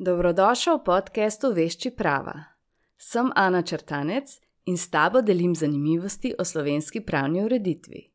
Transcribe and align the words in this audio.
Dobrodošel 0.00 0.80
v 0.80 0.84
podkastu 0.88 1.52
Vešči 1.52 1.90
prava. 1.92 2.56
Sem 2.96 3.28
Ana 3.36 3.60
Črtanec 3.60 4.32
in 4.64 4.80
s 4.80 4.88
tabo 4.88 5.20
delim 5.20 5.52
zanimivosti 5.52 6.32
o 6.38 6.44
slovenski 6.44 7.04
pravni 7.04 7.44
ureditvi. 7.44 8.08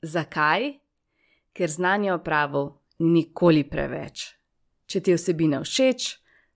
Zakaj? 0.00 0.80
Ker 1.52 1.68
znanje 1.68 2.14
o 2.14 2.18
pravu 2.24 2.80
ni 3.04 3.20
nikoli 3.20 3.68
preveč. 3.68 4.32
Če 4.88 5.04
ti 5.04 5.12
osebina 5.12 5.60
všeč, 5.60 6.08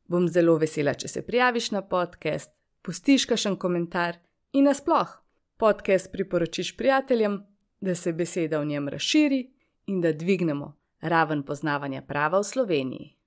bom 0.09 0.25
zelo 0.33 0.57
vesela, 0.57 0.97
če 0.97 1.13
se 1.13 1.27
prijaviš 1.29 1.71
na 1.77 1.85
podcast, 1.85 2.49
pustiš 2.81 3.29
kakšen 3.29 3.61
komentar 3.61 4.17
in 4.57 4.65
nasploh 4.65 5.13
podcast 5.61 6.09
priporočiš 6.09 6.73
prijateljem, 6.81 7.43
da 7.81 7.93
se 7.95 8.17
beseda 8.17 8.65
v 8.65 8.73
njem 8.73 8.89
razširi 8.89 9.45
in 9.93 10.01
da 10.01 10.17
dvignemo 10.17 10.73
raven 11.05 11.45
poznavanja 11.45 12.01
prava 12.01 12.41
v 12.41 12.49
Sloveniji. 12.49 13.20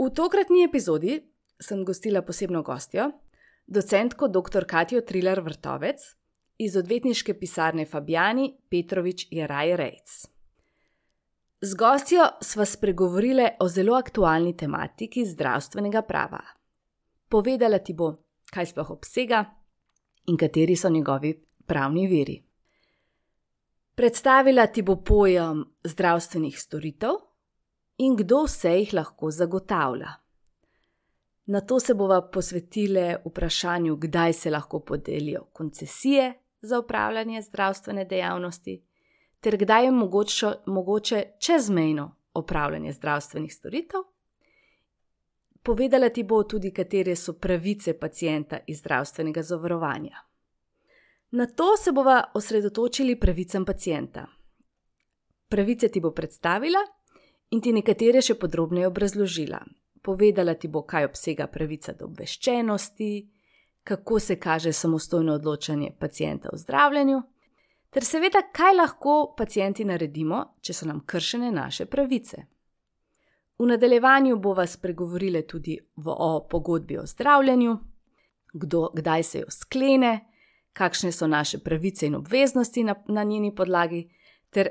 V 0.00 0.08
tokratni 0.16 0.62
epizodi 0.64 1.18
sem 1.60 1.82
gostila 1.84 2.22
posebno 2.24 2.62
gostjo, 2.62 3.10
docentko 3.66 4.28
dr. 4.28 4.64
Katijo 4.64 5.02
Triler 5.04 5.42
Vrtovec 5.44 6.00
iz 6.58 6.76
odvetniške 6.76 7.34
pisarne 7.36 7.84
Fabijani 7.84 8.46
Petrovič 8.70 9.26
Jaraj 9.30 9.76
Rejc. 9.76 10.14
Z 11.60 11.76
gostjo 11.76 12.30
sva 12.40 12.64
spregovorili 12.64 13.50
o 13.60 13.68
zelo 13.68 13.98
aktualni 13.98 14.56
tematiki 14.56 15.26
zdravstvenega 15.26 16.02
prava. 16.02 16.40
Povedala 17.28 17.84
ti 17.84 17.92
bo, 17.92 18.14
kaj 18.48 18.72
sploh 18.72 18.96
obsega 18.96 19.44
in 20.32 20.40
kateri 20.40 20.76
so 20.76 20.88
njegovi 20.88 21.34
pravni 21.66 22.06
viri. 22.06 22.40
Predstavila 23.94 24.66
ti 24.66 24.82
bo 24.82 24.96
pojem 25.04 25.60
zdravstvenih 25.84 26.56
storitev 26.60 27.20
in 28.00 28.16
kdo 28.16 28.44
vse 28.44 28.70
jih 28.78 28.94
lahko 28.94 29.30
zagotavlja. 29.30 30.08
Na 31.46 31.60
to 31.60 31.80
se 31.80 31.94
bova 31.94 32.22
posvetili 32.22 33.14
vprašanju, 33.24 33.96
kdaj 33.96 34.32
se 34.32 34.50
lahko 34.50 34.80
podelijo 34.80 35.44
koncesije 35.52 36.34
za 36.60 36.78
upravljanje 36.78 37.42
zdravstvene 37.42 38.04
dejavnosti, 38.04 38.82
ter 39.40 39.56
kdaj 39.56 39.84
je 39.84 39.90
mogoče, 39.90 40.52
mogoče 40.66 41.24
čezmejno 41.38 42.16
upravljanje 42.34 42.92
zdravstvenih 42.92 43.54
storitev. 43.54 44.00
Povedala 45.62 46.08
ti 46.08 46.22
bo 46.22 46.42
tudi, 46.42 46.72
katere 46.72 47.16
so 47.16 47.32
pravice 47.32 47.98
pacijenta 47.98 48.58
iz 48.66 48.78
zdravstvenega 48.78 49.42
zavarovanja. 49.42 50.16
Na 51.30 51.46
to 51.46 51.76
se 51.76 51.92
bova 51.92 52.24
osredotočili 52.34 53.20
pravicam 53.20 53.64
pacijenta. 53.64 54.26
Pravice 55.48 55.88
ti 55.88 56.00
bo 56.00 56.10
predstavila 56.10 56.80
in 57.50 57.60
ti 57.60 57.72
nekatere 57.72 58.22
še 58.22 58.34
podrobneje 58.38 58.88
obrazložila. 58.88 59.60
Povedala 60.02 60.54
ti 60.54 60.68
bo, 60.68 60.82
kaj 60.82 61.10
obsega 61.10 61.46
pravica 61.46 61.92
do 61.92 62.06
obveščenosti, 62.08 63.10
kako 63.84 64.20
se 64.20 64.36
kaže 64.40 64.72
samostojno 64.72 65.34
odločanje 65.34 65.90
pacijenta 65.98 66.48
o 66.52 66.56
zdravljenju, 66.56 67.22
ter 67.90 68.04
seveda, 68.04 68.42
kaj 68.52 68.74
lahko 68.74 69.34
pacijenti 69.36 69.84
naredimo, 69.84 70.44
če 70.60 70.72
so 70.72 70.88
nam 70.88 71.02
kršene 71.06 71.50
naše 71.52 71.86
pravice. 71.90 72.46
V 73.58 73.66
nadaljevanju 73.68 74.38
bova 74.40 74.66
spregovorila 74.66 75.42
tudi 75.42 75.76
o 76.06 76.46
pogodbi 76.50 76.98
o 76.98 77.06
zdravljenju, 77.06 77.76
kdo, 78.52 78.88
kdaj 78.94 79.22
se 79.22 79.38
jo 79.38 79.50
sklene, 79.50 80.20
kakšne 80.72 81.12
so 81.12 81.26
naše 81.26 81.58
pravice 81.58 82.06
in 82.06 82.14
obveznosti 82.14 82.84
na, 82.84 82.94
na 83.08 83.24
njeni 83.24 83.54
podlagi, 83.54 84.06
ter 84.50 84.70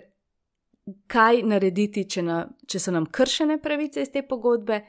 kaj 1.07 1.43
narediti, 1.43 2.05
če, 2.09 2.23
na, 2.23 2.43
če 2.67 2.79
so 2.79 2.93
nam 2.95 3.05
kršene 3.05 3.59
pravice 3.61 4.03
iz 4.03 4.11
te 4.13 4.23
pogodbe, 4.27 4.81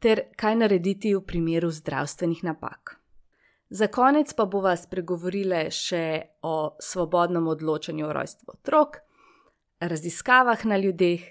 ter 0.00 0.30
kaj 0.36 0.56
narediti 0.62 1.14
v 1.14 1.22
primeru 1.26 1.70
zdravstvenih 1.70 2.44
napak. 2.44 2.96
Za 3.70 3.86
konec 3.86 4.32
pa 4.34 4.48
bova 4.50 4.72
spregovorila 4.76 5.68
še 5.70 6.04
o 6.42 6.74
svobodnem 6.82 7.46
odločanju 7.52 8.08
o 8.08 8.14
rojstvu 8.16 8.56
otrok, 8.56 8.98
raziskavah 9.80 10.64
na 10.66 10.80
ljudeh 10.80 11.22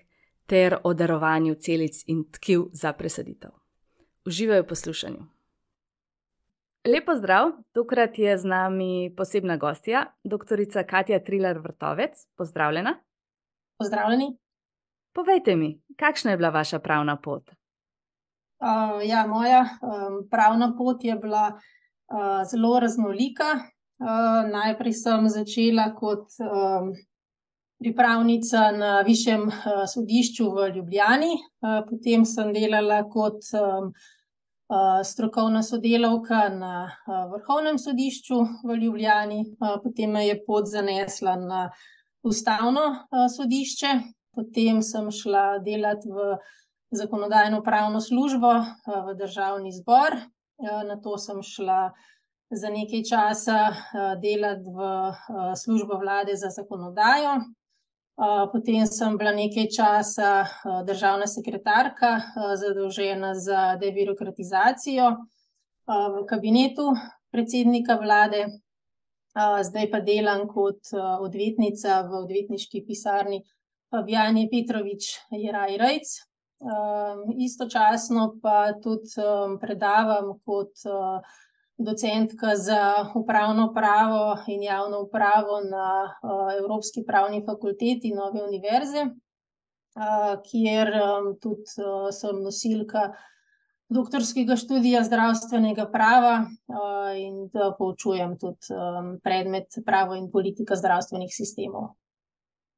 ter 0.50 0.78
o 0.84 0.94
darovanju 0.94 1.58
celic 1.60 2.04
in 2.08 2.24
tkiv 2.32 2.70
za 2.74 2.94
presaditev. 2.94 3.52
Uživajo 4.26 4.64
v 4.64 4.70
poslušanju. 4.70 5.28
Lepo 6.88 7.16
zdrav, 7.16 7.52
tokrat 7.76 8.18
je 8.20 8.38
z 8.38 8.48
nami 8.48 9.14
posebna 9.18 9.58
gostja, 9.58 10.06
dr. 10.24 10.64
Katja 10.88 11.20
Triler 11.20 11.60
Vrtovec. 11.60 12.26
Pozdravljena. 12.36 12.96
Pozdravljeni. 13.80 14.38
Povejte 15.16 15.56
mi, 15.56 15.82
kakšna 15.96 16.32
je 16.32 16.38
bila 16.38 16.50
vaša 16.50 16.80
pravna 16.80 17.16
pot? 17.16 17.50
Uh, 18.60 19.00
ja, 19.08 19.24
moja 19.28 19.62
um, 19.62 20.28
pravna 20.30 20.74
pot 20.78 21.04
je 21.04 21.16
bila 21.16 21.46
uh, 21.56 22.42
zelo 22.52 22.80
raznolika. 22.80 23.46
Uh, 24.00 24.52
najprej 24.52 24.94
sem 24.94 25.30
začela 25.30 25.94
kot 25.96 26.28
um, 26.44 26.92
pripravnica 27.80 28.72
na 28.72 28.92
Višjem 29.08 29.48
uh, 29.48 29.84
sodišču 29.88 30.50
v 30.56 30.70
Ljubljani, 30.76 31.32
uh, 31.40 31.80
potem 31.88 32.26
sem 32.28 32.52
delala 32.54 33.06
kot 33.08 33.48
um, 33.56 33.94
uh, 33.94 35.00
strokovna 35.08 35.64
sodelavka 35.64 36.50
na 36.52 36.74
uh, 36.84 37.32
Vrhovnem 37.32 37.80
sodišču 37.80 38.42
v 38.68 38.76
Ljubljani, 38.84 39.40
uh, 39.56 39.80
potem 39.84 40.12
me 40.12 40.28
je 40.28 40.36
pot 40.44 40.68
zanesla 40.68 41.40
na 41.40 41.70
ustavno 42.24 42.82
uh, 42.90 43.28
sodišče, 43.36 43.92
potem 44.36 44.82
sem 44.84 45.12
šla 45.12 45.60
delati 45.66 46.10
v 46.10 46.36
zakonodajno 46.92 47.62
pravno 47.64 48.02
službo 48.02 48.52
uh, 48.60 48.66
v 49.08 49.16
državni 49.20 49.72
zbor, 49.72 50.16
uh, 50.16 50.84
na 50.88 51.00
to 51.02 51.18
sem 51.18 51.42
šla 51.44 51.92
za 52.50 52.70
nekaj 52.70 53.04
časa 53.10 53.60
uh, 53.70 54.14
delati 54.22 54.66
v 54.66 54.80
uh, 54.82 55.54
službo 55.56 56.00
vlade 56.02 56.36
za 56.36 56.50
zakonodajo. 56.50 57.40
Uh, 58.20 58.50
potem 58.52 58.84
sem 58.88 59.18
bila 59.18 59.32
nekaj 59.32 59.70
časa 59.72 60.32
uh, 60.44 60.82
državna 60.84 61.28
sekretarka, 61.28 62.16
uh, 62.20 62.56
zadolžena 62.60 63.36
za 63.36 63.76
debirokratizacijo 63.80 65.14
v 65.90 66.26
kabinetu 66.30 66.92
predsednika 67.34 67.96
vlade 67.98 68.46
zdaj 69.64 69.92
pa 69.92 70.00
delam 70.00 70.48
kot 70.48 70.94
odvetnica 71.22 72.02
v 72.02 72.24
odvetniški 72.24 72.84
pisarni 72.88 73.44
Fabijani 73.90 74.50
Petrovič 74.52 75.14
Jeraj 75.32 75.78
Rejc. 75.78 76.08
Istočasno 77.40 78.40
pa 78.42 78.74
tudi 78.84 79.16
predavam 79.62 80.34
kot 80.46 80.74
docentka 81.78 82.56
za 82.56 83.06
upravno 83.16 83.74
pravo 83.74 84.38
in 84.48 84.64
javno 84.64 85.02
upravo 85.02 85.62
na 85.62 86.16
Evropski 86.60 87.04
pravni 87.08 87.44
fakulteti 87.46 88.12
Nove 88.14 88.44
univerze, 88.44 89.06
kjer 90.52 90.92
tudi 91.42 91.64
sem 92.12 92.44
nosilka 92.44 93.12
doktorskega 93.90 94.56
študija 94.56 95.04
zdravstvenega 95.04 95.88
prava 95.92 96.46
in 97.18 97.48
da 97.54 97.72
poučujem 97.78 98.38
tudi 98.38 98.78
predmet 99.24 99.82
pravo 99.86 100.16
in 100.16 100.30
politika 100.32 100.76
zdravstvenih 100.76 101.34
sistemov. 101.34 101.96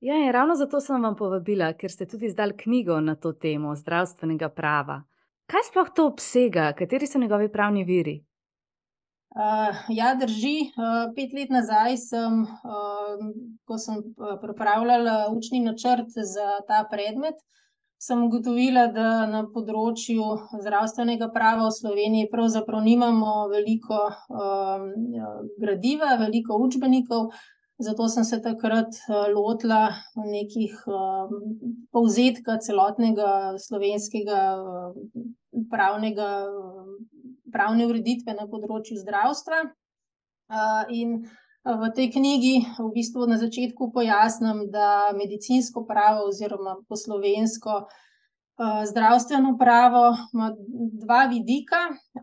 Ja, 0.02 0.16
in 0.16 0.32
ravno 0.32 0.56
zato 0.56 0.80
sem 0.82 1.04
vam 1.04 1.16
povabila, 1.16 1.74
ker 1.78 1.92
ste 1.92 2.08
tudi 2.10 2.26
izdali 2.26 2.58
knjigo 2.58 3.00
na 3.02 3.16
to 3.16 3.34
temo 3.34 3.76
zdravstvenega 3.76 4.50
prava. 4.50 5.04
Kaj 5.52 5.68
sploh 5.68 5.92
to 5.96 6.08
obsega, 6.08 6.72
kateri 6.74 7.08
so 7.08 7.20
njegovi 7.20 7.52
pravni 7.52 7.84
viri? 7.84 8.16
Uh, 9.32 9.84
ja, 9.90 10.16
drži. 10.16 10.72
Uh, 10.74 11.12
pet 11.16 11.36
let 11.36 11.52
nazaj, 11.54 11.98
sem, 11.98 12.42
uh, 12.42 13.22
ko 13.68 13.78
sem 13.78 14.02
pripravljala 14.42 15.30
učni 15.32 15.60
načrt 15.64 16.10
za 16.16 16.50
ta 16.68 16.82
predmet, 16.92 17.36
uh, 17.36 17.61
sem 18.02 18.22
ugotovila, 18.26 18.88
da 18.90 19.08
na 19.30 19.44
področju 19.54 20.26
zdravstvenega 20.64 21.30
prava 21.34 21.68
v 21.68 21.76
Sloveniji 21.76 22.30
pravzaprav 22.32 22.82
nimamo 22.82 23.34
veliko 23.52 24.00
um, 24.10 24.88
gradiva, 25.62 26.16
veliko 26.22 26.58
učbenikov. 26.66 27.30
Zato 27.82 28.08
sem 28.14 28.26
se 28.26 28.38
takrat 28.42 28.98
uh, 29.06 29.28
lotila 29.34 29.84
nekih 30.18 30.74
um, 30.90 31.36
povzetka 31.94 32.58
celotnega 32.62 33.60
slovenskega 33.62 34.42
uh, 34.58 34.98
pravnega, 35.70 36.32
uh, 36.50 36.90
pravne 37.54 37.86
ureditve 37.90 38.34
na 38.38 38.50
področju 38.50 38.98
zdravstva. 39.02 39.62
Uh, 40.52 40.84
v 41.66 41.90
tej 41.96 42.10
knjigi 42.12 42.56
v 42.80 42.90
bistvu 42.90 43.30
na 43.30 43.38
začetku 43.38 43.92
pojasnim, 43.94 44.70
da 44.74 45.14
medicinsko 45.14 45.86
pravo 45.86 46.26
oziroma 46.30 46.82
poslovensko 46.90 47.86
eh, 47.86 48.86
zdravstveno 48.90 49.58
pravo 49.58 50.16
ima 50.34 50.50
dva 51.06 51.26
vidika. 51.30 51.94
Eh, 51.94 52.22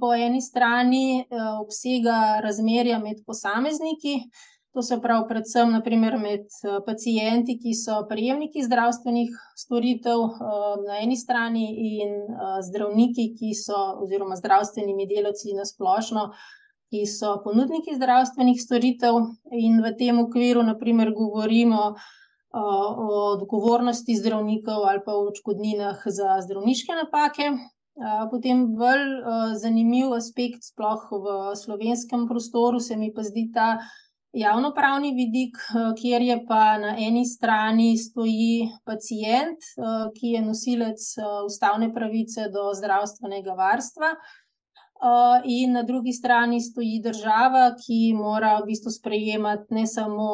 po 0.00 0.14
eni 0.14 0.40
strani 0.40 1.20
eh, 1.20 1.26
obsega 1.60 2.40
razmerja 2.40 2.98
med 2.98 3.20
posamezniki 3.26 4.30
To 4.70 4.82
se 4.82 5.00
pravi, 5.02 5.24
predvsem 5.28 5.72
naprimer, 5.74 6.14
med 6.18 6.44
pacijenti, 6.86 7.56
ki 7.58 7.72
so 7.74 7.96
prejemniki 8.06 8.62
zdravstvenih 8.62 9.32
storitev 9.58 10.20
na 10.84 11.00
eni 11.02 11.16
strani, 11.18 11.64
in 11.98 12.12
zdravniki, 12.68 13.32
ki 13.34 13.50
so, 13.58 13.80
oziroma 14.04 14.38
zdravstvenimi 14.38 15.08
delavci 15.10 15.56
na 15.58 15.66
splošno, 15.66 16.28
ki 16.90 17.06
so 17.06 17.36
ponudniki 17.44 17.94
zdravstvenih 17.94 18.58
storitev. 18.60 19.20
In 19.54 19.80
v 19.82 19.94
tem 19.98 20.18
okviru, 20.18 20.62
naprimer, 20.66 21.14
govorimo 21.14 21.94
o 22.50 23.18
odgovornosti 23.38 24.16
zdravnikov 24.18 24.82
ali 24.90 24.98
pa 25.06 25.14
o 25.14 25.28
odškodninah 25.30 26.02
za 26.06 26.40
zdravniške 26.42 26.96
napake. 26.98 27.52
Potem 28.30 28.64
bolj 28.74 29.06
zanimiv 29.60 30.14
aspekt, 30.16 30.64
sploh 30.66 31.04
v 31.10 31.54
slovenskem 31.54 32.26
prostoru, 32.26 32.80
se 32.80 32.96
mi 32.96 33.12
pa 33.14 33.22
zdi 33.22 33.50
ta 33.54 33.78
javnopravni 34.32 35.10
vidik, 35.14 35.58
kjer 35.98 36.22
je 36.22 36.36
pa 36.48 36.78
na 36.78 36.94
eni 36.98 37.26
strani 37.26 37.98
stoji 37.98 38.70
pacient, 38.86 39.58
ki 40.16 40.34
je 40.36 40.42
nosilec 40.42 41.06
ustavne 41.46 41.90
pravice 41.94 42.48
do 42.54 42.70
zdravstvenega 42.74 43.54
varstva. 43.58 44.14
In 45.44 45.72
na 45.72 45.82
drugi 45.82 46.12
strani 46.12 46.60
stoji 46.60 47.00
država, 47.04 47.74
ki 47.80 48.12
mora 48.14 48.58
v 48.60 48.66
bistvu 48.72 48.90
sprejemati 48.92 49.74
ne 49.74 49.86
samo 49.86 50.30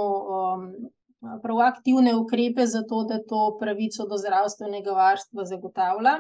proaktivne 1.42 2.14
ukrepe 2.16 2.66
za 2.66 2.82
to, 2.82 3.04
da 3.04 3.18
to 3.22 3.56
pravico 3.60 4.06
do 4.06 4.18
zdravstvenega 4.18 4.90
varstva 4.90 5.44
zagotavlja, 5.44 6.16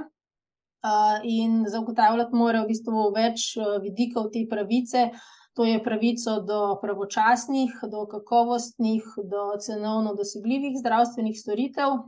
in 1.24 1.64
zagotavljati 1.68 2.34
mora 2.34 2.62
v 2.62 2.70
bistvu 2.70 3.10
več 3.14 3.54
vidikov 3.82 4.30
te 4.32 4.46
pravice. 4.50 5.10
To 5.56 5.64
je 5.64 5.80
pravico 5.82 6.40
do 6.44 6.76
pravočasnih, 6.82 7.78
do 7.90 8.04
kakovostnih, 8.06 9.04
do 9.24 9.56
cenovno 9.60 10.12
dosegljivih 10.14 10.76
zdravstvenih 10.78 11.38
storitev. 11.40 12.04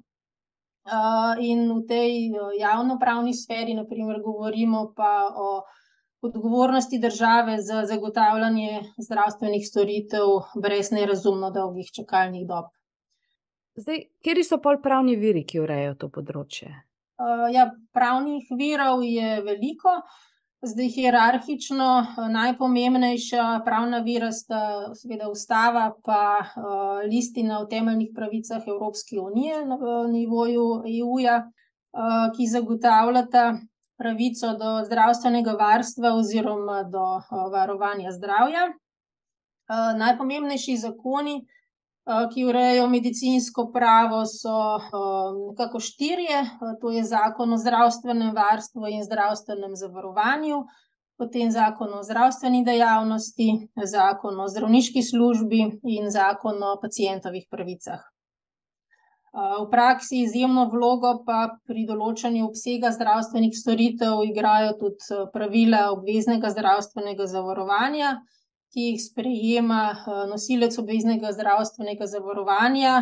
in 1.40 1.69
v 1.73 1.82
tej 1.88 2.32
javnopravni 2.58 3.35
sferi 3.35 3.75
na 3.75 3.85
primer 3.85 4.23
govorimo 4.25 4.93
pa 4.96 5.29
o 5.37 5.62
odgovornosti 6.23 6.99
države 6.99 7.61
za 7.62 7.85
zagotavljanje 7.87 8.82
zdravstvenih 8.99 9.67
storitev 9.69 10.43
brez 10.62 10.91
nerazumno 10.91 11.50
dolgih 11.50 11.91
čakalnih 11.94 12.47
dob. 12.47 12.73
Zdaj, 13.79 14.05
kateri 14.25 14.43
so 14.44 14.59
pol 14.59 14.81
pravni 14.82 15.15
viri, 15.17 15.44
ki 15.47 15.61
urejajo 15.62 15.94
to 15.94 16.09
področje? 16.11 16.75
ja, 17.53 17.70
pravnih 17.93 18.47
virov 18.59 19.03
je 19.03 19.43
veliko. 19.43 20.00
Zdaj 20.62 20.88
hierarhično 20.91 21.88
najpomembnejša 22.35 23.61
pravna 23.64 24.00
vira 24.03 24.32
sta 24.35 24.91
seveda 24.99 25.29
ustava 25.31 25.93
pa 26.05 26.43
listina 27.06 27.61
o 27.61 27.67
temeljnih 27.71 28.11
pravicah 28.14 28.67
Evropske 28.67 29.21
unije 29.21 29.61
na 29.67 29.79
nivoju 30.11 30.82
EU-ja, 30.99 31.44
ki 32.37 32.47
zagotavljata 32.50 33.44
pravico 33.99 34.55
do 34.59 34.85
zdravstvenega 34.87 35.53
varstva 35.59 36.15
oziroma 36.15 36.83
do 36.83 37.06
varovanja 37.53 38.12
zdravja. 38.12 38.73
najpomembnejši 39.99 40.77
zakoni, 40.81 41.43
ki 42.33 42.45
urejajo 42.49 42.87
medicinsko 42.89 43.67
pravo, 43.73 44.23
so 44.27 44.79
nekako 45.50 45.81
štirje, 45.81 46.39
to 46.81 46.91
je 46.91 47.05
Zakon 47.05 47.53
o 47.53 47.59
zdravstvenem 47.61 48.33
varstvu 48.35 48.89
in 48.89 49.05
zdravstvenem 49.05 49.77
zavarovanju, 49.77 50.62
potem 51.19 51.50
Zakon 51.50 51.93
o 51.99 52.03
zdravstveni 52.03 52.65
dejavnosti, 52.65 53.50
Zakon 53.85 54.41
o 54.41 54.49
zdravniški 54.49 55.03
službi 55.03 55.61
in 55.83 56.11
Zakon 56.11 56.62
o 56.62 56.79
pacientovih 56.81 57.45
pravicah. 57.50 58.00
V 59.38 59.70
praksi 59.70 60.23
izjemno 60.25 60.64
vlogo 60.73 61.12
pa 61.26 61.38
pri 61.67 61.85
določanju 61.87 62.49
obsega 62.49 62.90
zdravstvenih 62.94 63.55
storitev 63.55 64.25
igrajo 64.26 64.75
tudi 64.81 65.20
pravila 65.35 65.85
obveznega 65.94 66.50
zdravstvenega 66.55 67.29
zavarovanja, 67.31 68.17
ki 68.75 68.90
jih 68.90 69.00
sprejema 69.00 69.82
nosilec 70.29 70.75
obveznega 70.82 71.32
zdravstvenega 71.37 72.08
zavarovanja, 72.11 72.94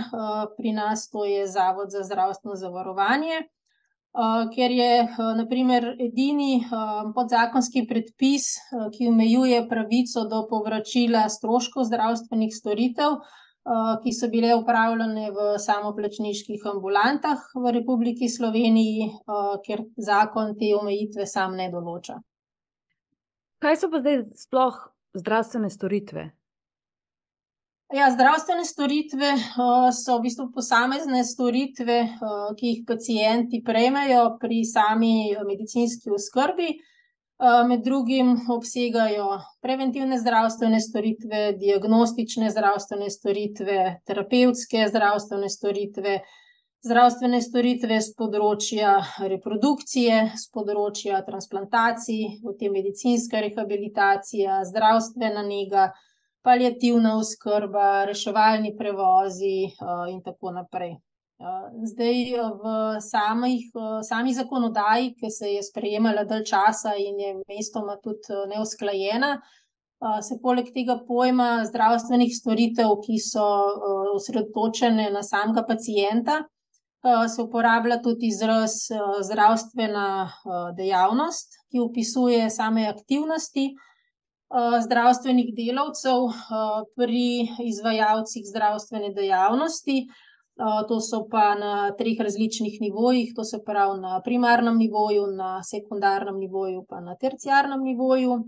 pri 0.58 0.72
nas 0.76 1.08
to 1.10 1.24
je 1.24 1.46
Zavod 1.48 1.90
za 1.90 2.04
zdravstveno 2.06 2.56
zavarovanje. 2.56 3.46
ker 4.54 4.70
je 4.72 5.08
na 5.36 5.44
primer 5.48 5.84
edini 6.00 6.64
podzakonski 7.14 7.82
predpis, 7.88 8.46
ki 8.94 9.08
omejuje 9.08 9.68
pravico 9.68 10.24
do 10.30 10.46
povračila 10.48 11.28
stroškov 11.28 11.84
zdravstvenih 11.84 12.54
storitev, 12.56 13.18
ki 14.02 14.12
so 14.14 14.28
bile 14.30 14.52
opravljene 14.54 15.30
v 15.34 15.46
samoplačniških 15.58 16.62
ambulantah 16.70 17.42
v 17.54 17.72
Republiki 17.80 18.28
Sloveniji, 18.30 19.10
ker 19.66 19.82
zakon 19.98 20.54
te 20.58 20.70
omejitve 20.78 21.26
sam 21.26 21.56
ne 21.58 21.66
določa. 21.72 22.20
Kaj 23.58 23.78
so 23.80 23.90
pa 23.90 23.98
zdaj 24.04 24.22
sploh 24.38 24.78
zdravstvene 25.18 25.70
storitve? 25.72 26.28
Ja, 27.94 28.08
zdravstvene 28.10 28.64
storitve 28.66 29.28
so 29.94 30.16
v 30.18 30.24
bistvu 30.24 30.48
posamezne 30.54 31.22
storitve, 31.24 31.98
ki 32.58 32.70
jih 32.72 32.80
pacienti 32.86 33.62
prejmejo 33.66 34.36
pri 34.42 34.64
sami 34.66 35.34
medicinski 35.46 36.10
oskrbi. 36.10 36.72
Med 37.68 37.84
drugim 37.84 38.36
obsegajo 38.50 39.26
preventivne 39.60 40.18
zdravstvene 40.18 40.80
storitve, 40.80 41.52
diagnostične 41.60 42.50
zdravstvene 42.50 43.10
storitve, 43.10 44.00
terapevtske 44.06 44.86
zdravstvene 44.88 45.48
storitve, 45.52 46.20
zdravstvene 46.86 47.40
storitve 47.42 48.00
s 48.00 48.14
področja 48.16 48.96
reprodukcije, 49.20 50.20
s 50.38 50.48
področja 50.54 51.20
transplantacij, 51.26 52.38
potem 52.42 52.72
medicinska 52.72 53.42
rehabilitacija, 53.44 54.62
zdravstvena 54.70 55.44
nega, 55.44 55.90
paliativna 56.46 57.16
oskrba, 57.18 58.06
reševalni 58.08 58.76
prevozi, 58.78 59.74
in 60.08 60.22
tako 60.24 60.54
naprej. 60.54 60.96
Zdaj 61.84 62.16
v 62.62 62.64
samih, 63.00 63.68
sami 64.02 64.34
zakonodaji, 64.34 65.14
ke 65.20 65.30
se 65.30 65.52
je 65.52 65.62
sprejemala 65.62 66.24
dalj 66.24 66.44
časa 66.44 66.96
in 66.96 67.20
je 67.20 67.34
mestoma 67.48 67.96
tudi 68.02 68.40
neusklajena, 68.54 69.36
se 70.22 70.38
poleg 70.42 70.72
tega 70.74 70.98
pojma 71.08 71.64
zdravstvenih 71.68 72.32
storitev, 72.32 72.98
ki 73.04 73.18
so 73.20 73.46
osredotočene 74.16 75.10
na 75.12 75.22
samega 75.22 75.64
pacienta, 75.68 76.42
se 77.04 77.42
uporablja 77.42 78.00
tudi 78.02 78.32
izraz 78.32 78.88
zdravstvena 79.28 80.08
dejavnost, 80.76 81.60
ki 81.70 81.84
opisuje 81.84 82.48
same 82.50 82.88
aktivnosti 82.88 83.70
zdravstvenih 84.84 85.52
delavcev 85.56 86.28
pri 86.96 87.48
izvajalcih 87.66 88.44
zdravstvene 88.46 89.12
dejavnosti. 89.14 90.06
To 90.88 91.00
so 91.00 91.26
pa 91.30 91.54
na 91.54 91.92
treh 91.98 92.20
različnih 92.20 92.80
nivojih, 92.80 93.32
to 93.36 93.44
se 93.44 93.60
pravi 93.64 94.00
na 94.00 94.20
primarnem 94.24 94.78
nivoju, 94.78 95.26
na 95.36 95.62
sekundarnem 95.62 96.38
nivoju 96.38 96.84
pa 96.88 97.00
na 97.00 97.16
terciarnem 97.16 97.82
nivoju. 97.82 98.44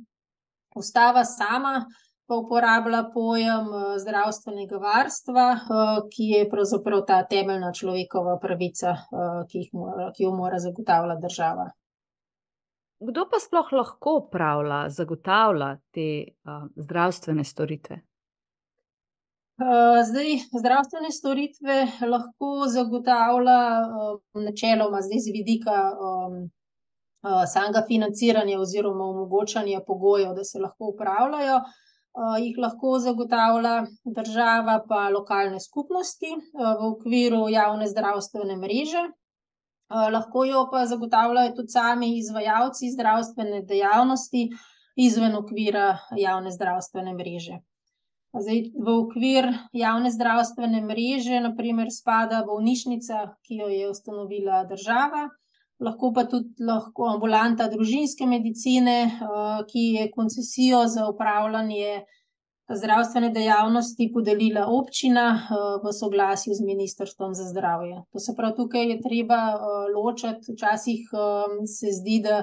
Ustava 0.76 1.24
sama 1.24 1.86
pa 2.28 2.36
uporablja 2.36 3.06
pojem 3.14 3.68
zdravstvenega 4.00 4.76
varstva, 4.76 5.44
ki 6.12 6.24
je 6.32 6.48
pravzaprav 6.50 7.04
ta 7.08 7.22
temeljna 7.24 7.72
človekova 7.72 8.38
pravica, 8.42 8.96
ki 9.48 9.62
jih 9.62 9.70
ki 10.16 10.22
jo 10.26 10.32
mora 10.36 10.58
zagotavljati 10.60 11.24
država. 11.24 11.70
Kdo 13.00 13.24
pa 13.30 13.38
sploh 13.40 13.72
lahko 13.72 14.16
opravlja, 14.24 14.88
zagotavlja 14.90 15.76
te 15.94 16.08
zdravstvene 16.76 17.44
storitve? 17.44 18.00
Zdaj, 19.58 20.38
zdravstvene 20.60 21.10
storitve 21.10 21.86
lahko 22.06 22.66
zagotavlja 22.68 23.60
načeloma 24.34 25.00
zdaj 25.02 25.18
z 25.18 25.32
vidika 25.32 25.76
samega 27.52 27.82
financiranja 27.88 28.60
oziroma 28.60 29.04
omogočanja 29.04 29.80
pogojev, 29.86 30.34
da 30.34 30.44
se 30.44 30.58
lahko 30.58 30.92
opravljajo, 30.94 31.60
jih 32.42 32.58
lahko 32.58 32.98
zagotavlja 32.98 33.86
država 34.04 34.84
pa 34.88 35.08
lokalne 35.08 35.60
skupnosti, 35.60 36.30
v 36.54 36.92
okviru 36.92 37.48
javne 37.48 37.88
zdravstvene 37.88 38.56
mreže. 38.56 39.08
lahko 40.12 40.44
jo 40.44 40.68
pa 40.70 40.86
zagotavljajo 40.86 41.52
tudi 41.56 41.68
sami 41.68 42.18
izvajalci 42.18 42.90
zdravstvene 42.90 43.62
dejavnosti 43.62 44.50
izven 44.96 45.34
okvira 45.36 45.98
javne 46.16 46.50
zdravstvene 46.50 47.14
mreže. 47.14 47.58
Zdaj 48.36 48.58
v 48.76 48.92
okvir 48.92 49.46
javne 49.72 50.10
zdravstvene 50.12 50.82
mreže 50.84 51.40
na 51.40 51.54
primer 51.56 51.88
spada 51.88 52.42
bolnišnica, 52.44 53.22
ki 53.40 53.62
jo 53.62 53.68
je 53.72 53.88
ustanovila 53.88 54.64
država, 54.68 55.30
lahko 55.80 56.12
pa 56.12 56.26
tudi 56.28 56.60
lahko 56.60 57.08
ambulanta 57.08 57.70
družinske 57.72 58.28
medicine, 58.28 58.98
ki 59.70 59.84
je 59.96 60.10
koncesijo 60.12 60.84
za 60.86 61.06
opravljanje 61.08 62.04
zdravstvene 62.68 63.30
dejavnosti 63.32 64.10
podelila 64.12 64.66
občina 64.68 65.48
v 65.80 65.92
soglasju 65.92 66.52
z 66.52 66.66
Ministrstvom 66.68 67.32
za 67.34 67.48
zdravje. 67.48 68.02
To 68.12 68.20
se 68.20 68.34
pravi, 68.36 68.56
tukaj 68.56 68.90
je 68.90 69.00
treba 69.00 69.40
ločiti, 69.94 70.52
včasih 70.52 71.08
se 71.64 71.94
zdi, 71.96 72.20
da 72.20 72.42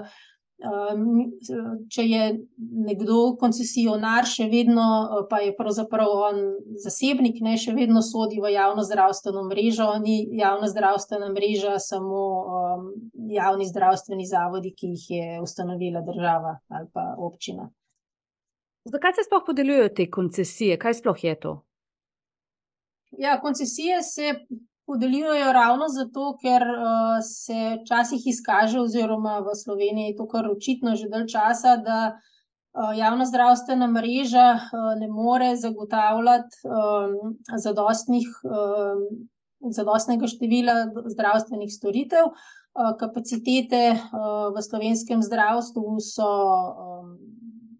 če 1.91 2.03
je 2.07 2.27
nekdo 2.87 3.35
koncesionar, 3.39 4.25
še 4.25 4.47
vedno 4.49 4.85
pa 5.29 5.41
je 5.43 5.51
pravzaprav 5.55 6.11
on 6.29 6.41
zasebnik, 6.79 7.41
ne, 7.43 7.57
še 7.59 7.75
vedno 7.75 8.01
sodi 8.05 8.39
v 8.39 8.53
javno 8.55 8.85
zdravstveno 8.87 9.43
mrežo, 9.49 9.89
ni 9.99 10.23
javna 10.39 10.69
zdravstvena 10.71 11.29
mreža 11.35 11.75
samo 11.79 12.23
javni 13.31 13.67
zdravstveni 13.67 14.27
zavodi, 14.29 14.71
ki 14.71 14.93
jih 14.93 15.09
je 15.09 15.41
ustanovila 15.43 16.05
država 16.05 16.59
ali 16.69 16.87
pa 16.93 17.13
občina. 17.19 17.69
Zakaj 18.85 19.17
se 19.17 19.25
sploh 19.25 19.43
podeljujejo 19.45 19.89
te 19.97 20.09
koncesije? 20.11 20.77
Kaj 20.79 21.01
sploh 21.01 21.23
je 21.23 21.35
to? 21.39 21.53
Ja, 23.17 23.39
koncesije 23.41 24.01
se 24.03 24.33
podeljujejo 24.85 25.53
ravno 25.53 25.87
zato, 25.89 26.37
ker 26.41 26.61
uh, 26.61 27.17
se 27.25 27.77
včasih 27.81 28.27
izkaže, 28.27 28.79
oziroma 28.79 29.39
v 29.39 29.55
Sloveniji 29.55 30.11
je 30.11 30.15
to 30.15 30.27
kar 30.27 30.49
očitno 30.51 30.95
že 30.95 31.09
dalj 31.09 31.27
časa, 31.33 31.77
da 31.77 31.99
uh, 32.15 32.91
javna 32.97 33.25
zdravstvena 33.25 33.87
mreža 33.87 34.47
uh, 34.55 34.91
ne 34.99 35.07
more 35.07 35.55
zagotavljati 35.55 36.67
um, 36.69 37.37
zadostnih, 37.57 38.27
um, 38.43 39.07
zadostnega 39.71 40.27
števila 40.27 40.77
zdravstvenih 41.05 41.73
storitev. 41.73 42.33
Uh, 42.75 42.91
kapacitete 42.99 43.95
uh, 43.95 44.51
v 44.53 44.61
slovenskem 44.61 45.23
zdravstvu 45.23 45.97
so. 46.03 46.29
Um, 46.75 47.34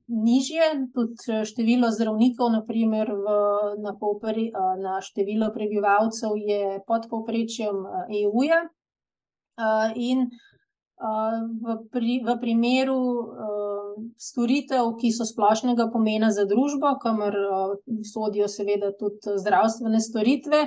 nižje, 0.07 0.87
tudi 0.93 1.15
eh, 1.29 1.45
število 1.45 1.91
zdravnikov, 1.91 2.51
naprimer 2.51 3.09
v, 3.11 3.27
na, 3.81 3.95
popri, 3.99 4.49
eh, 4.49 4.73
na 4.81 5.01
število 5.01 5.51
prebivalcev, 5.53 6.37
je 6.37 6.79
pod 6.87 7.09
povprečjem 7.09 7.85
EU-ja. 8.23 8.65
Eh, 8.65 9.89
e 9.89 9.93
in 9.95 10.27
v, 10.95 11.73
pri, 11.91 12.23
v 12.23 12.39
primeru 12.39 12.99
storitev, 14.15 14.93
ki 14.95 15.11
so 15.11 15.27
splošnega 15.27 15.89
pomena 15.91 16.29
za 16.31 16.45
družbo, 16.47 16.93
kamor 17.03 17.35
sodijo 18.07 18.47
seveda 18.47 18.93
tudi 18.95 19.35
zdravstvene 19.43 19.99
storitve. 19.99 20.61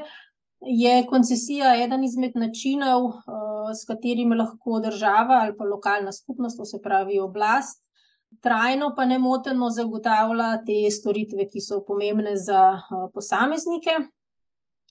Je 0.60 1.06
koncesija 1.08 1.72
eden 1.80 2.04
izmed 2.04 2.36
načinov, 2.36 3.24
s 3.72 3.88
katerim 3.88 4.36
lahko 4.36 4.82
država 4.84 5.40
ali 5.46 5.56
pa 5.56 5.64
lokalna 5.64 6.12
skupnost, 6.12 6.60
to 6.60 6.68
se 6.68 6.80
pravi 6.84 7.16
oblast, 7.24 7.80
trajno 8.40 8.92
pa 8.96 9.04
ne 9.04 9.18
moteno 9.18 9.70
zagotavlja 9.70 10.62
te 10.66 10.90
storitve, 10.90 11.48
ki 11.48 11.60
so 11.60 11.80
pomembne 11.86 12.36
za 12.36 12.80
posameznike. 13.14 13.96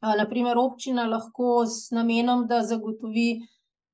Naprimer, 0.02 0.58
občina 0.58 1.08
lahko 1.10 1.66
z 1.66 1.92
namenom, 1.96 2.46
da 2.48 2.62
zagotovi 2.62 3.42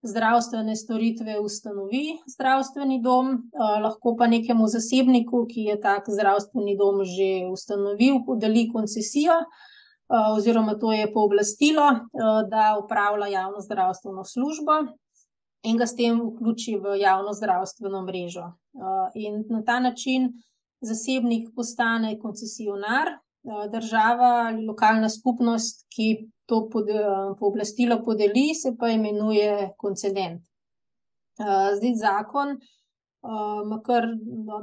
zdravstvene 0.03 0.75
storitve, 0.75 1.37
ustanovi 1.39 2.17
zdravstveni 2.27 2.97
dom, 3.01 3.37
lahko 3.55 4.15
pa 4.19 4.27
nekemu 4.27 4.67
zasebniku, 4.67 5.45
ki 5.47 5.69
je 5.69 5.77
tak 5.81 6.09
zdravstveni 6.11 6.75
dom 6.77 7.05
že 7.07 7.47
ustanovil, 7.51 8.25
podeli 8.25 8.67
koncesijo. 8.73 9.37
Oziroma, 10.13 10.75
to 10.75 10.91
je 10.91 11.07
pooblastilo, 11.13 11.87
da 12.49 12.75
upravlja 12.83 13.27
javno 13.27 13.61
zdravstveno 13.63 14.25
službo, 14.27 14.75
in 15.63 15.77
ga 15.79 15.87
s 15.87 15.95
tem 15.95 16.19
vključi 16.19 16.75
v 16.83 16.97
javno 16.99 17.31
zdravstveno 17.33 18.01
mrežo. 18.03 18.51
Uh, 18.73 19.09
in 19.13 19.43
na 19.49 19.61
ta 19.63 19.79
način 19.79 20.31
zasebnik 20.81 21.49
postane 21.55 22.19
koncesionar, 22.19 23.07
uh, 23.43 23.65
država 23.71 24.31
ali 24.47 24.65
lokalna 24.65 25.09
skupnost, 25.09 25.85
ki 25.95 26.29
to 26.45 26.57
uh, 26.57 27.37
pooblastilo 27.39 27.99
podeli, 28.05 28.55
se 28.55 28.75
pa 28.79 28.89
imenuje 28.89 29.69
koncedent. 29.77 30.41
Zdaj 31.77 31.93
zakon 31.97 32.57
ima 33.65 33.79
kar 33.85 34.05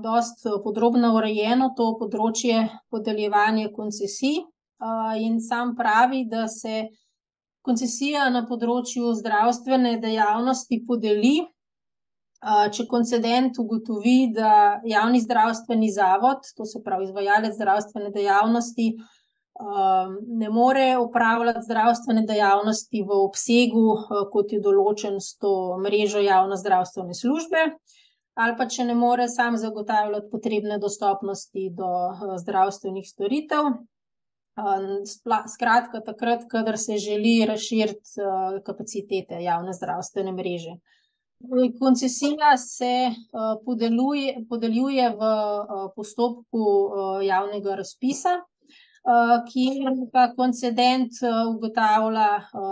dosta 0.03 0.51
podrobno 0.65 1.09
urejeno 1.17 1.73
to 1.77 1.97
področje 1.99 2.61
podeljevanja 2.93 3.73
koncesij 3.75 4.37
in 5.19 5.41
sam 5.41 5.73
pravi, 5.77 6.25
da 6.31 6.47
se 6.49 6.85
koncesija 7.67 8.29
na 8.31 8.45
področju 8.47 9.15
zdravstvene 9.19 9.97
dejavnosti 10.01 10.79
podeli, 10.87 11.41
če 12.75 12.87
koncedent 12.89 13.59
ugotovi, 13.61 14.33
da 14.33 14.81
javni 14.89 15.21
zdravstveni 15.21 15.91
zavod, 15.93 16.47
to 16.57 16.65
se 16.65 16.81
pravi 16.85 17.11
izvajalec 17.11 17.55
zdravstvene 17.55 18.11
dejavnosti, 18.15 18.95
ne 20.41 20.49
more 20.49 20.87
upravljati 20.99 21.67
zdravstvene 21.67 22.25
dejavnosti 22.27 23.03
v 23.05 23.19
obsegu, 23.27 23.85
kot 24.33 24.55
je 24.57 24.61
določen 24.65 25.21
s 25.21 25.37
to 25.37 25.77
mrežo 25.85 26.23
javne 26.25 26.57
zdravstvene 26.57 27.15
službe. 27.15 27.67
Ali 28.41 28.57
pa 28.57 28.65
če 28.71 28.87
ne 28.89 28.95
more 28.97 29.27
sam 29.29 29.59
zagotavljati 29.61 30.31
potrebne 30.33 30.79
dostopnosti 30.81 31.67
do 31.77 31.91
zdravstvenih 32.41 33.05
storitev, 33.05 33.75
Skratka, 35.47 36.01
takrat, 36.05 36.43
kadar 36.51 36.77
se 36.79 36.99
želi 36.99 37.47
razširiti 37.47 38.21
kapacitete 38.67 39.39
javne 39.41 39.73
zdravstvene 39.73 40.33
mreže. 40.33 40.75
Koncesija 41.79 42.57
se 42.57 43.11
podeljuje, 43.65 44.45
podeljuje 44.49 45.09
v 45.11 45.29
postopku 45.97 46.65
javnega 47.25 47.75
razpisa, 47.75 48.35
kjer 49.53 49.97
pa 50.13 50.27
koncedent 50.37 51.17
ugotavlja 51.57 52.29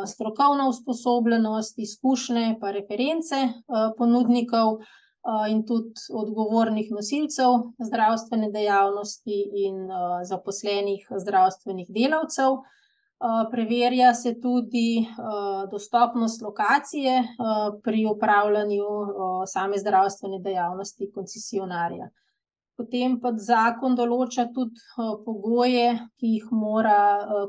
strokovno 0.06 0.68
usposobljenost, 0.68 1.78
izkušnje 1.78 2.58
pa 2.60 2.70
reference 2.70 3.36
ponudnikov 3.98 4.78
in 5.50 5.64
tudi 5.66 6.04
odgovornih 6.12 6.90
nosilcev 6.90 7.72
zdravstvene 7.88 8.50
dejavnosti 8.52 9.38
in 9.64 9.88
zaposlenih 10.28 11.08
zdravstvenih 11.24 11.88
delavcev. 11.88 12.60
Preverja 13.50 14.12
se 14.14 14.34
tudi 14.40 15.06
dostopnost 15.70 16.42
lokacije 16.42 17.22
pri 17.82 18.04
upravljanju 18.06 18.86
same 19.46 19.78
zdravstvene 19.78 20.38
dejavnosti 20.38 21.10
koncesionarja. 21.14 22.06
Potem 22.78 23.16
pa 23.18 23.32
zakon 23.42 23.96
določa 23.98 24.44
tudi 24.54 24.78
pogoje, 25.24 25.96
ki 26.20 26.28
jih 26.36 26.52
mora 26.54 27.00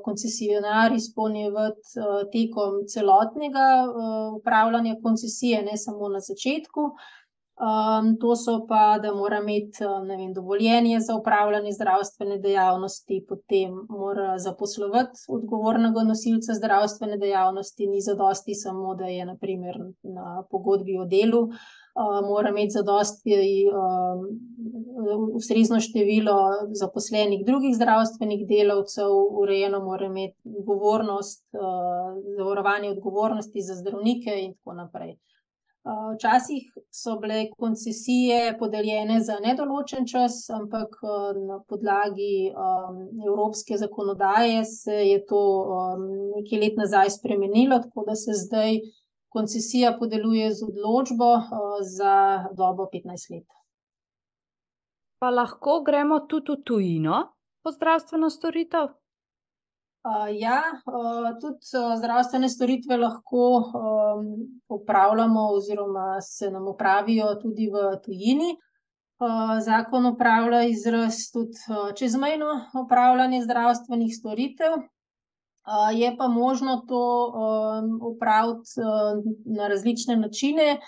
koncesionar 0.01 0.95
izpolnjevati 0.97 2.07
tekom 2.33 2.79
celotnega 2.89 3.67
upravljanja 4.39 4.95
koncesije, 5.03 5.61
ne 5.69 5.77
samo 5.77 6.09
na 6.09 6.23
začetku. 6.31 6.89
Um, 7.59 8.17
to 8.19 8.35
so 8.35 8.65
pa, 8.67 8.99
da 9.03 9.09
mora 9.15 9.37
imeti 9.41 9.83
vem, 10.07 10.33
dovoljenje 10.33 10.99
za 10.99 11.15
upravljanje 11.15 11.71
zdravstvene 11.71 12.37
dejavnosti, 12.37 13.25
potem 13.29 13.73
mora 13.89 14.37
zaposlovati 14.37 15.25
odgovornega 15.27 16.03
nosilca 16.07 16.53
zdravstvene 16.53 17.17
dejavnosti, 17.17 17.87
ni 17.87 18.01
zadosti 18.01 18.55
samo, 18.55 18.95
da 18.95 19.05
je 19.05 19.25
naprimer 19.25 19.75
na 20.03 20.43
pogodbi 20.51 20.97
o 20.97 21.05
delu, 21.05 21.41
uh, 21.43 22.27
mora 22.29 22.49
imeti 22.49 22.77
zadosti 22.79 23.35
um, 23.67 24.23
ustrezno 25.35 25.79
število 25.79 26.39
zaposlenih 26.71 27.45
drugih 27.45 27.75
zdravstvenih 27.75 28.47
delavcev, 28.47 29.11
urejeno 29.41 29.83
mora 29.83 30.05
imeti 30.05 30.37
odgovornost, 30.59 31.43
uh, 31.53 32.23
zavarovanje 32.37 32.89
odgovornosti 32.89 33.61
za 33.61 33.75
zdravnike 33.75 34.39
in 34.45 34.53
tako 34.53 34.73
naprej. 34.73 35.17
Včasih 35.87 36.63
so 36.91 37.15
bile 37.19 37.45
koncesije 37.57 38.57
podeljene 38.59 39.21
za 39.23 39.39
nedoločen 39.39 40.07
čas, 40.07 40.49
ampak 40.49 40.95
na 41.47 41.59
podlagi 41.69 42.51
um, 42.51 42.97
evropske 43.27 43.77
zakonodaje 43.77 44.65
se 44.65 44.91
je 44.91 45.25
to 45.25 45.39
um, 45.39 46.03
nekaj 46.35 46.59
let 46.59 46.75
nazaj 46.77 47.09
spremenilo, 47.09 47.79
tako 47.79 48.03
da 48.07 48.15
se 48.15 48.35
zdaj 48.35 48.79
koncesija 49.29 49.95
podeljuje 49.99 50.51
z 50.53 50.67
odločbo 50.67 51.31
uh, 51.33 51.47
za 51.95 52.13
dobo 52.57 52.89
15 52.93 53.33
let. 53.33 53.47
Pa 55.19 55.29
lahko 55.29 55.81
gremo 55.85 56.19
tudi 56.19 56.51
v 56.51 56.63
tujino 56.63 57.23
po 57.63 57.71
zdravstveno 57.71 58.29
storitev? 58.29 58.98
Uh, 59.99 60.29
ja, 60.39 60.61
uh, 60.87 61.39
tudi 61.41 61.59
uh, 61.75 61.97
zdravstvene 61.99 62.49
storitve 62.49 62.97
lahko 62.97 63.47
um, 63.57 64.27
upravljamo, 64.69 65.41
oziroma 65.51 66.21
se 66.21 66.51
nam 66.51 66.67
upravijo 66.67 67.35
tudi 67.41 67.67
v 67.67 67.97
tujini. 68.05 68.55
Uh, 69.19 69.59
zakon 69.59 70.05
upravlja 70.05 70.63
izraz 70.63 71.15
tudi 71.33 71.59
uh, 71.67 71.91
čezmejno 71.95 72.45
upravljanje 72.85 73.41
zdravstvenih 73.43 74.15
storitev. 74.19 74.77
Uh, 74.79 75.91
je 75.93 76.15
pa 76.17 76.27
možno 76.27 76.77
to 76.87 77.03
um, 77.27 77.99
upraviti 78.01 78.79
uh, 78.79 79.19
na 79.45 79.67
različne 79.67 80.15
načine. 80.15 80.79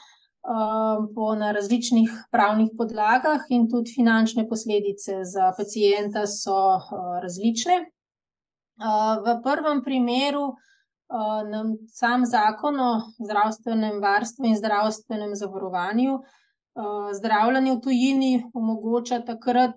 po 1.16 1.36
na 1.36 1.52
različnih 1.52 2.10
pravnih 2.32 2.70
podlagah, 2.78 3.42
in 3.50 3.68
tudi 3.70 3.92
finančne 3.94 4.48
posledice 4.50 5.20
za 5.24 5.52
pacijenta 5.58 6.24
so 6.28 6.80
različne. 7.22 7.92
V 9.26 9.38
prvem 9.44 9.84
primeru 9.84 10.56
nam 11.52 11.74
sam 11.88 12.26
zakon 12.26 12.80
o 12.80 12.92
zdravstvenem 13.20 14.00
varstvu 14.02 14.46
in 14.46 14.56
zdravstvenem 14.58 15.36
zavarovanju 15.36 16.22
zdravljenje 17.14 17.72
v 17.72 17.82
tujini 17.82 18.44
omogoča 18.54 19.22
takrat, 19.26 19.76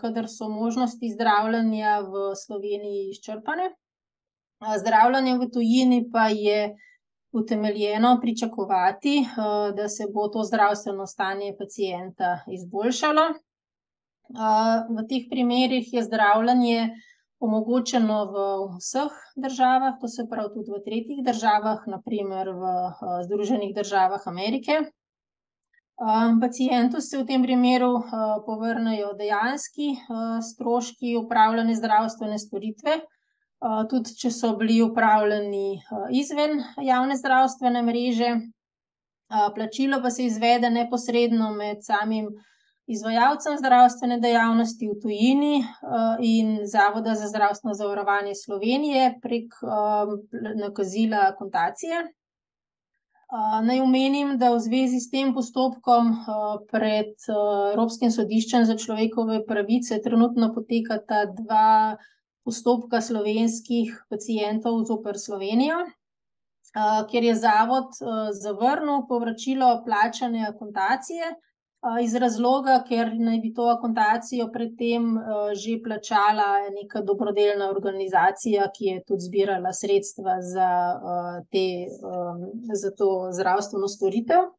kadar 0.00 0.28
so 0.28 0.48
možnosti 0.48 1.12
zdravljenja 1.12 2.00
v 2.00 2.34
Sloveniji 2.34 3.10
izčrpane. 3.10 3.70
zdravljenje 4.80 5.38
v 5.38 5.50
tujini 5.52 6.10
pa 6.12 6.28
je 6.28 6.76
utemeljeno 7.32 8.18
pričakovati, 8.20 9.26
da 9.76 9.88
se 9.88 10.04
bo 10.14 10.28
to 10.28 10.42
zdravstveno 10.42 11.06
stanje 11.06 11.54
pacienta 11.58 12.40
izboljšalo. 12.48 13.28
v 14.88 15.06
teh 15.08 15.28
primerih 15.30 15.92
je 15.92 16.02
zdravljenje 16.02 16.90
omogočeno 17.40 18.18
v 18.32 18.36
vseh 18.78 19.12
državah, 19.36 19.98
to 20.00 20.08
se 20.08 20.24
pravi 20.30 20.54
tudi 20.54 20.72
v 20.72 20.82
tretjih 20.84 21.24
državah, 21.24 21.84
na 21.86 22.00
primer 22.04 22.48
v, 22.48 22.76
Združenih 23.28 23.74
državah 23.74 24.22
Amerike. 24.26 24.90
pacientu 26.40 27.00
se 27.00 27.18
v 27.18 27.26
tem 27.26 27.42
primeru, 27.42 28.04
povrnejo 28.46 29.12
dejanski, 29.16 29.96
stroški 30.42 31.16
opravljene 31.16 31.74
zdravstvene 31.74 32.38
storitve, 32.38 33.00
tudi 33.90 34.12
če 34.20 34.30
so 34.30 34.56
bili 34.56 34.82
opravljeni, 34.82 35.80
izven 36.12 36.60
javne 36.82 37.16
zdravstvene 37.16 37.82
mreže. 37.82 38.34
plačilo 39.54 39.98
pa 40.02 40.10
se 40.10 40.24
izvede 40.24 40.70
neposredno 40.70 41.50
med 41.50 41.82
samim 41.82 42.28
izvajalcem 42.86 43.58
zdravstvene 43.58 44.20
dejavnosti 44.20 44.88
v 44.88 44.98
tujini, 45.02 45.64
in 46.22 46.60
Zavoda 46.64 47.14
za 47.14 47.28
zdravstveno 47.28 47.74
zavarovanje 47.74 48.34
Slovenije 48.34 49.18
prek, 49.22 49.54
nakazila 50.62 51.26
akontacije. 51.32 52.06
naj 53.66 53.80
omenim, 53.80 54.36
da 54.38 54.52
v 54.54 54.60
zvezi 54.62 55.00
s 55.00 55.10
tem 55.10 55.32
postopkom, 55.34 56.12
pred, 56.70 57.14
Evropskim 57.72 58.10
sodiščem 58.10 58.64
za 58.64 58.76
človekove 58.78 59.40
pravice 59.46 59.98
trenutno 60.02 60.52
potekata 60.54 61.24
dva 61.26 61.96
postopka 62.46 63.00
slovenskih 63.02 63.90
pacientov 64.08 64.84
zoper 64.86 65.18
Slovenijo, 65.18 65.80
ker 67.10 67.24
je 67.24 67.34
zavod, 67.34 67.98
zavrnil 68.38 69.08
povračilo 69.08 69.82
plačane 69.82 70.46
akontacije, 70.46 71.34
iz 72.02 72.14
razloga, 72.14 72.80
ker 72.88 73.12
naj 73.18 73.38
bi 73.42 73.52
to 73.54 73.68
akontacijo 73.70 74.48
pred 74.52 74.74
tem, 74.78 75.08
že 75.54 75.78
plačala 75.84 76.68
neka 76.74 77.02
dobrodelna 77.06 77.70
organizacija, 77.70 78.68
ki 78.74 78.84
je 78.90 79.02
tudi 79.08 79.26
zbirala 79.28 79.72
sredstva 79.72 80.40
za, 80.42 80.70
te, 81.52 81.66
za 82.82 82.92
to 82.98 83.10
zdravstveno 83.32 83.88
storitev. 83.88 84.50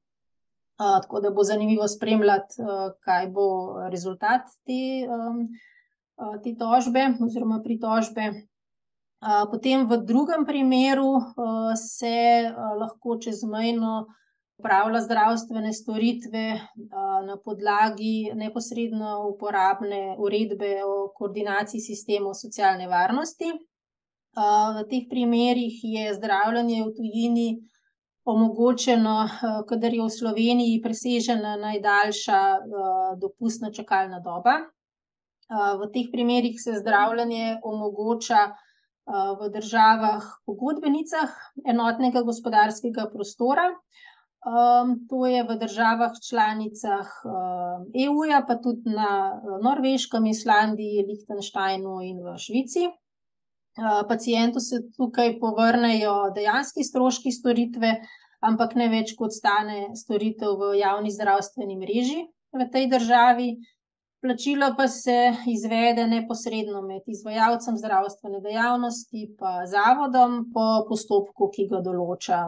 tako 0.77 1.19
da 1.19 1.29
bo 1.29 1.43
zanimivo 1.43 1.87
spremljati, 1.87 2.61
kaj 3.01 3.27
bo 3.27 3.47
rezultat 3.89 4.45
te, 4.65 5.07
te 6.43 6.55
tožbe 6.59 7.09
oziroma 7.25 7.61
pritožbe. 7.63 8.31
potem 9.51 9.87
v 9.89 9.97
drugem 10.05 10.45
primeru, 10.45 11.17
se, 11.75 12.51
lahko 12.79 13.17
čezmejno 13.17 14.05
opravlja 14.59 15.01
zdravstvene 15.01 15.73
storitve, 15.73 16.59
na 17.25 17.37
podlagi 17.45 18.31
neposredno 18.35 19.29
uporabne 19.29 20.15
uredbe 20.17 20.71
o 20.85 21.11
koordinaciji 21.17 21.81
sistemov 21.81 22.33
socialne 22.33 22.87
varnosti. 22.87 23.51
v 24.77 24.83
teh 24.89 25.05
primerih 25.09 25.75
je 25.83 26.13
zdravljenje 26.13 26.83
v 26.85 26.91
tujini 26.97 27.47
omogočeno, 28.25 29.17
kadar 29.69 29.93
je 29.93 30.03
v 30.03 30.09
Sloveniji 30.19 30.81
presežena 30.81 31.55
najdaljša, 31.57 32.41
dopustna 33.21 33.71
čakalna 33.71 34.19
doba. 34.19 34.57
v 35.79 35.91
teh 35.93 36.09
primerih 36.11 36.57
se 36.59 36.73
zdravljenje 36.81 37.59
omogoča, 37.63 38.53
v 39.07 39.49
državah 39.49 40.23
pogodbenicah 40.45 41.31
enotnega 41.63 42.21
gospodarskega 42.21 43.07
prostora. 43.13 43.71
To 45.09 45.25
je 45.25 45.43
v 45.43 45.55
državah 45.59 46.13
članicah, 46.29 47.07
EU-ja, 48.05 48.43
pa 48.47 48.55
tudi 48.55 48.89
na 48.89 49.41
Norveškem, 49.63 50.25
Islandiji, 50.25 51.05
Lichtensteinu 51.09 52.01
in 52.01 52.23
v 52.23 52.37
Švici. 52.37 52.87
pacientu 54.07 54.59
se 54.59 54.77
tukaj 54.97 55.39
povrnejo 55.39 56.31
dejanski 56.35 56.83
stroški 56.83 57.31
storitve, 57.31 57.91
ampak 58.41 58.75
ne 58.75 58.89
več, 58.89 59.13
kot 59.17 59.33
stane 59.33 59.93
storitev 59.95 60.57
v 60.57 60.77
javni 60.79 61.11
zdravstveni 61.11 61.77
mreži 61.77 62.23
v 62.53 62.69
tej 62.73 62.87
državi. 62.89 63.49
Plačilo 64.21 64.67
pa 64.77 64.87
se 64.87 65.15
izvede 65.47 66.07
neposredno 66.07 66.81
med 66.81 67.03
izvajalcem 67.05 67.75
zdravstvene 67.77 68.39
dejavnosti 68.41 69.27
pa 69.39 69.51
zavodom 69.69 70.39
po 70.53 70.63
postopku, 70.89 71.51
ki 71.53 71.67
ga 71.69 71.83
določa, 71.85 72.39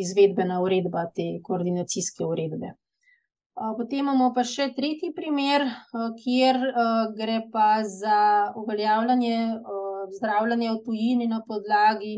izvedbena 0.00 0.56
uredba 0.64 1.04
te 1.18 1.26
koordinacijske 1.48 2.24
uredbe. 2.24 2.72
potem 3.76 3.98
imamo 3.98 4.30
pa 4.32 4.44
še 4.44 4.70
tretji 4.78 5.12
primer, 5.12 5.66
kjer, 6.22 6.62
gre 7.20 7.38
pa 7.52 7.68
za 7.84 8.22
uveljavljanje, 8.64 9.36
zdravljenja 10.16 10.72
v 10.72 10.82
tujini 10.88 11.28
na 11.28 11.42
podlagi 11.46 12.16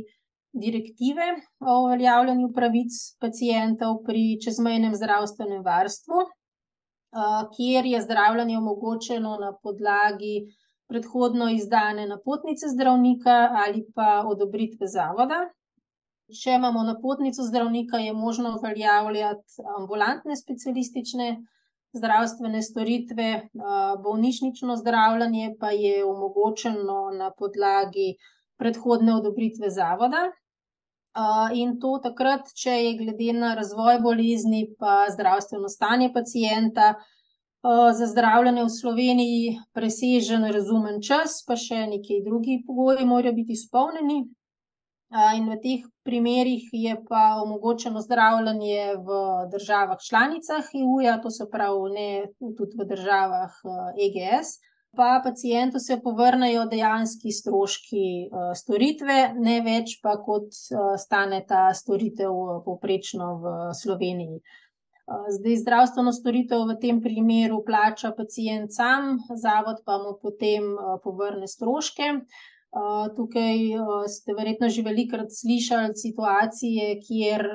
direktive 0.55 1.29
o 1.61 1.81
uveljavljanju 1.85 2.53
pravic 2.55 2.95
pacientov 3.21 4.03
pri 4.07 4.39
čezmejnem 4.45 4.95
zdravstvenem 4.95 5.63
varstvu, 5.67 6.27
kjer 7.57 7.87
je 7.87 8.01
zdravljenje 8.03 8.59
omogočeno 8.59 9.37
na 9.41 9.53
podlagi 9.63 10.47
predhodno 10.89 11.51
izdane 11.51 12.07
napotnice 12.07 12.69
zdravnika 12.69 13.49
ali 13.67 13.85
pa 13.95 14.25
odobritve 14.27 14.87
zavoda. 14.87 15.49
Če 16.43 16.59
imamo 16.59 16.83
napotnico 16.83 17.43
zdravnika, 17.43 17.97
je 17.97 18.13
možno 18.13 18.57
uveljavljati 18.59 19.63
ambulantne 19.79 20.37
specialistične 20.37 21.29
zdravstvene 21.93 22.63
storitve, 22.63 23.49
bolnišnično 24.03 24.77
zdravljenje 24.77 25.55
pa 25.61 25.71
je 25.71 26.05
omogočeno 26.05 26.99
na 27.17 27.31
podlagi 27.39 28.17
predhodne 28.59 29.15
odobritve 29.15 29.71
zavoda. 29.71 30.27
In 31.55 31.79
to 31.81 31.99
takrat, 32.03 32.51
če 32.55 32.71
je 32.71 32.97
glede 32.99 33.33
na 33.35 33.55
razvoj 33.59 34.01
bolezni 34.03 34.67
pa 34.79 35.07
zdravstveno 35.11 35.69
stanje 35.69 36.13
pacienta, 36.15 36.95
za 37.99 38.07
zdravljenje 38.07 38.63
v 38.63 38.71
Sloveniji 38.71 39.59
presežen 39.75 40.47
razumen 40.55 41.01
čas 41.03 41.43
pa 41.47 41.57
še 41.59 41.89
neki 41.91 42.21
drugi 42.25 42.63
pogoji 42.67 43.07
morajo 43.07 43.35
biti 43.35 43.53
izpolnjeni. 43.53 44.29
in 45.37 45.49
v 45.49 45.57
teh 45.57 45.85
primerih 46.05 46.69
je 46.73 46.95
pa 47.09 47.41
omogočeno 47.43 48.01
zdravljenje 48.01 48.97
v 49.01 49.09
državah 49.51 49.99
članicah 50.09 50.65
EU-ja, 50.75 51.19
to 51.23 51.31
se 51.31 51.49
pravi, 51.51 51.91
ne, 51.95 52.09
tudi 52.57 52.77
v 52.77 52.85
državah, 52.85 53.53
EGS. 53.97 54.61
Pa 54.97 55.21
pacientu 55.25 55.79
se 55.79 55.99
povrnejo 56.03 56.65
dejanski 56.67 57.33
stroški, 57.33 58.05
storitve, 58.57 59.19
ne 59.37 59.59
več 59.63 59.99
pa, 60.03 60.17
kot, 60.25 60.49
stane 60.99 61.43
ta 61.49 61.69
storitev 61.75 62.63
povprečno 62.65 63.29
v 63.43 63.53
Sloveniji. 63.77 64.41
zdaj 65.37 65.57
zdravstveno 65.63 66.13
storitev 66.13 66.65
v 66.69 66.79
tem 66.81 67.03
primeru 67.05 67.63
plača 67.65 68.13
pacient 68.17 68.73
sam, 68.73 69.19
zavod 69.37 69.85
pa 69.85 69.99
mu 69.99 70.17
potem, 70.23 70.73
povrne 71.05 71.47
stroške. 71.47 72.09
Tukaj, 73.17 73.59
ste 74.09 74.35
verjetno 74.37 74.69
že 74.69 74.83
velikokrat 74.85 75.33
slišali 75.33 75.97
situacije, 75.97 77.01
kjer, 77.01 77.47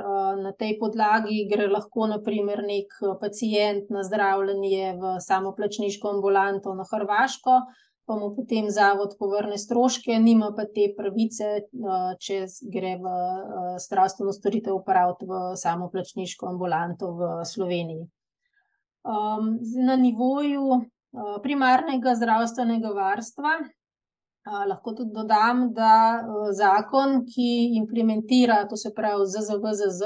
na 0.41 0.51
tej 0.57 0.77
podlagi 0.79 1.45
gre 1.49 1.67
lahko 1.69 2.07
na 2.07 2.17
primer 2.21 2.63
neki 2.65 3.13
pacient 3.21 3.89
na 3.93 4.03
zdravljenje 4.03 4.97
v 4.97 5.15
samoplačniško 5.21 6.09
ambulanto 6.17 6.73
na 6.73 6.85
Hrvaško, 6.89 7.61
pa 8.05 8.15
mu 8.15 8.33
potem 8.35 8.67
zavod 8.69 9.15
povrne 9.19 9.57
stroške, 9.57 10.17
nima 10.19 10.51
pa 10.57 10.65
te 10.65 10.89
pravice, 10.97 11.69
če 12.19 12.39
gre 12.73 12.97
v, 12.99 13.13
zdravstveno 13.79 14.33
storitev 14.33 14.75
opravit 14.81 15.23
v 15.23 15.53
samoplačniško 15.55 16.49
ambulanto 16.49 17.13
v 17.13 17.31
Sloveniji. 17.45 18.09
zdaj 19.61 19.85
na 19.85 19.95
nivoju, 19.95 20.81
primarnega 21.43 22.15
zdravstvenega 22.15 22.91
varstva, 22.95 23.61
lahko 24.45 24.93
tudi 24.93 25.13
dodam, 25.15 25.69
da, 25.73 26.23
zakon, 26.51 27.23
ki 27.25 27.77
implementira, 27.79 28.63
to 28.69 28.77
se 28.77 28.91
pravi 28.95 29.27
ZZVZZ, 29.27 30.01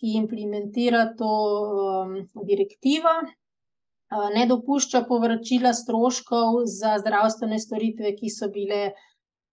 ki 0.00 0.16
implementira 0.16 1.04
to 1.16 1.28
um, 1.28 2.16
direktivo, 2.48 3.12
uh, 3.20 4.28
ne 4.34 4.46
dopušča 4.48 5.04
povračila 5.08 5.74
stroškov 5.76 6.64
za 6.64 6.96
zdravstvene 7.02 7.58
storitve, 7.60 8.14
ki 8.16 8.32
so 8.32 8.48
bile 8.48 8.90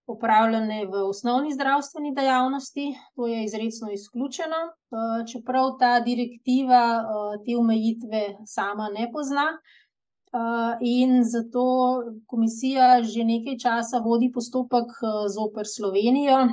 opravljene 0.08 0.86
v 0.88 1.02
osnovni 1.10 1.52
zdravstveni 1.54 2.14
dejavnosti. 2.16 2.94
To 3.16 3.28
je 3.28 3.44
izredno 3.44 3.92
izključeno, 3.92 4.62
uh, 4.72 5.26
čeprav 5.32 5.76
ta 5.80 6.00
direktiva 6.00 6.84
uh, 7.04 7.36
te 7.44 7.58
omejitve 7.60 8.24
sama 8.46 8.88
ne 8.96 9.12
pozna. 9.12 9.52
In 10.82 11.24
zato 11.24 11.64
komisija 12.26 13.04
že 13.04 13.24
nekaj 13.24 13.58
časa 13.58 14.00
vodi 14.06 14.32
postopek 14.34 14.90
uh, 15.02 15.26
zoper 15.34 15.66
Slovenijo, 15.66 16.48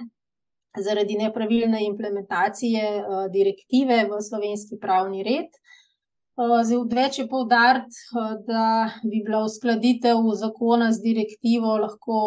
zaradi 0.81 1.17
nepravilne 1.19 1.85
implementacije 1.87 2.85
uh, 2.99 3.27
direktive 3.33 4.05
v 4.11 4.21
slovenski 4.29 4.79
pravni 4.81 5.23
red. 5.23 5.51
Uh, 6.35 6.63
zdaj, 6.67 6.79
odveč 6.79 7.19
je 7.19 7.29
povdariti, 7.29 7.99
uh, 8.15 8.31
da 8.47 8.91
bi 9.03 9.23
bila 9.27 9.43
uskladitev 9.45 10.23
zakona 10.35 10.93
z 10.93 11.03
direktivo 11.03 11.77
lahko 11.79 12.21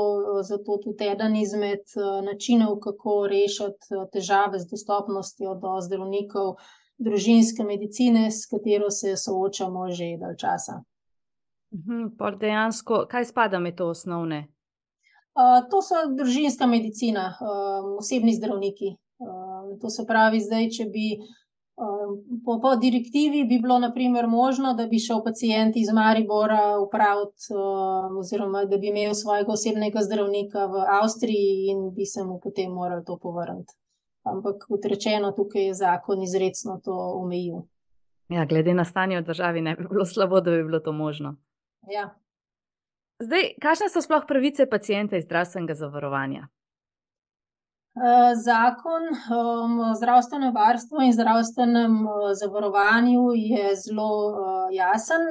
zato 0.44 0.78
tudi 0.84 1.08
eden 1.14 1.36
izmed 1.36 1.96
načinov, 2.24 2.78
kako 2.80 3.28
rešiti 3.28 4.04
težave 4.14 4.60
z 4.60 4.70
dostopnostjo 4.70 5.56
do 5.64 5.80
zdravnikov 5.82 6.54
družinske 6.98 7.64
medicine, 7.64 8.32
s 8.32 8.46
katero 8.46 8.92
se 8.92 9.16
soočamo 9.18 9.90
že 9.92 10.14
dalj 10.22 10.38
časa. 10.44 10.84
Mhm, 11.72 12.38
dejansko, 12.40 13.06
kaj 13.10 13.26
spada 13.26 13.60
med 13.60 13.76
to 13.78 13.90
osnovne 13.90 14.48
to 15.70 15.82
so 15.82 15.96
družinska 16.18 16.66
medicina, 16.66 17.34
um, 17.42 17.98
osebni 18.02 18.34
zdravniki. 18.36 18.96
Um, 19.22 19.78
to 19.82 19.90
se 19.90 20.06
pravi, 20.08 20.42
zdaj, 20.42 20.70
če 20.74 20.86
bi 20.94 21.06
um, 21.78 22.18
po, 22.46 22.58
po 22.62 22.76
direktivi 22.82 23.44
bi 23.46 23.60
bilo 23.62 23.80
naprimer 23.80 24.28
možno, 24.28 24.74
da 24.74 24.88
bi 24.88 25.00
šel 25.00 25.22
pacijent 25.26 25.78
iz 25.78 25.92
Maribora 25.94 26.80
upraviti, 26.82 27.54
um, 27.54 28.18
oziroma 28.22 28.66
da 28.66 28.78
bi 28.78 28.90
imel 28.90 29.14
svojega 29.14 29.54
osebnega 29.54 30.06
zdravnika 30.06 30.66
v 30.66 30.86
Avstriji 31.02 31.74
in 31.74 31.90
bi 31.94 32.06
se 32.06 32.24
mu 32.24 32.40
potem 32.44 32.72
morali 32.74 33.06
to 33.06 33.18
povrniti. 33.22 33.78
Ampak, 34.28 34.66
kot 34.68 34.86
rečeno, 34.86 35.32
tukaj 35.32 35.70
je 35.70 35.74
zakon 35.74 36.22
izredno 36.24 36.82
to 36.84 36.96
omejil. 37.22 37.62
Ja, 38.30 38.44
glede 38.46 38.74
na 38.74 38.84
stanje 38.84 39.22
v 39.22 39.24
državi, 39.30 39.62
ne 39.62 39.76
bi 39.76 39.86
bilo 39.88 40.06
slabo, 40.06 40.42
da 40.42 40.52
bi 40.52 40.66
bilo 40.66 40.82
to 40.84 40.92
možno. 40.92 41.38
Ja. 41.88 42.12
Zdaj, 43.24 43.56
kakšne 43.62 43.90
so 43.90 44.02
sploh 44.04 44.28
pravice 44.28 44.68
pacijenta 44.70 45.18
iz 45.18 45.26
zdravstvenega 45.26 45.74
zavarovanja? 45.74 46.48
Eh, 47.98 48.36
zakon 48.36 49.08
um, 49.10 49.80
o 49.90 49.94
zdravstvenem 49.98 50.54
varstvu 50.54 51.02
in 51.02 51.14
zdravstvenem 51.14 51.96
zavarovanju 52.42 53.24
je 53.36 53.72
zelo 53.76 54.12
jasen, 54.72 55.24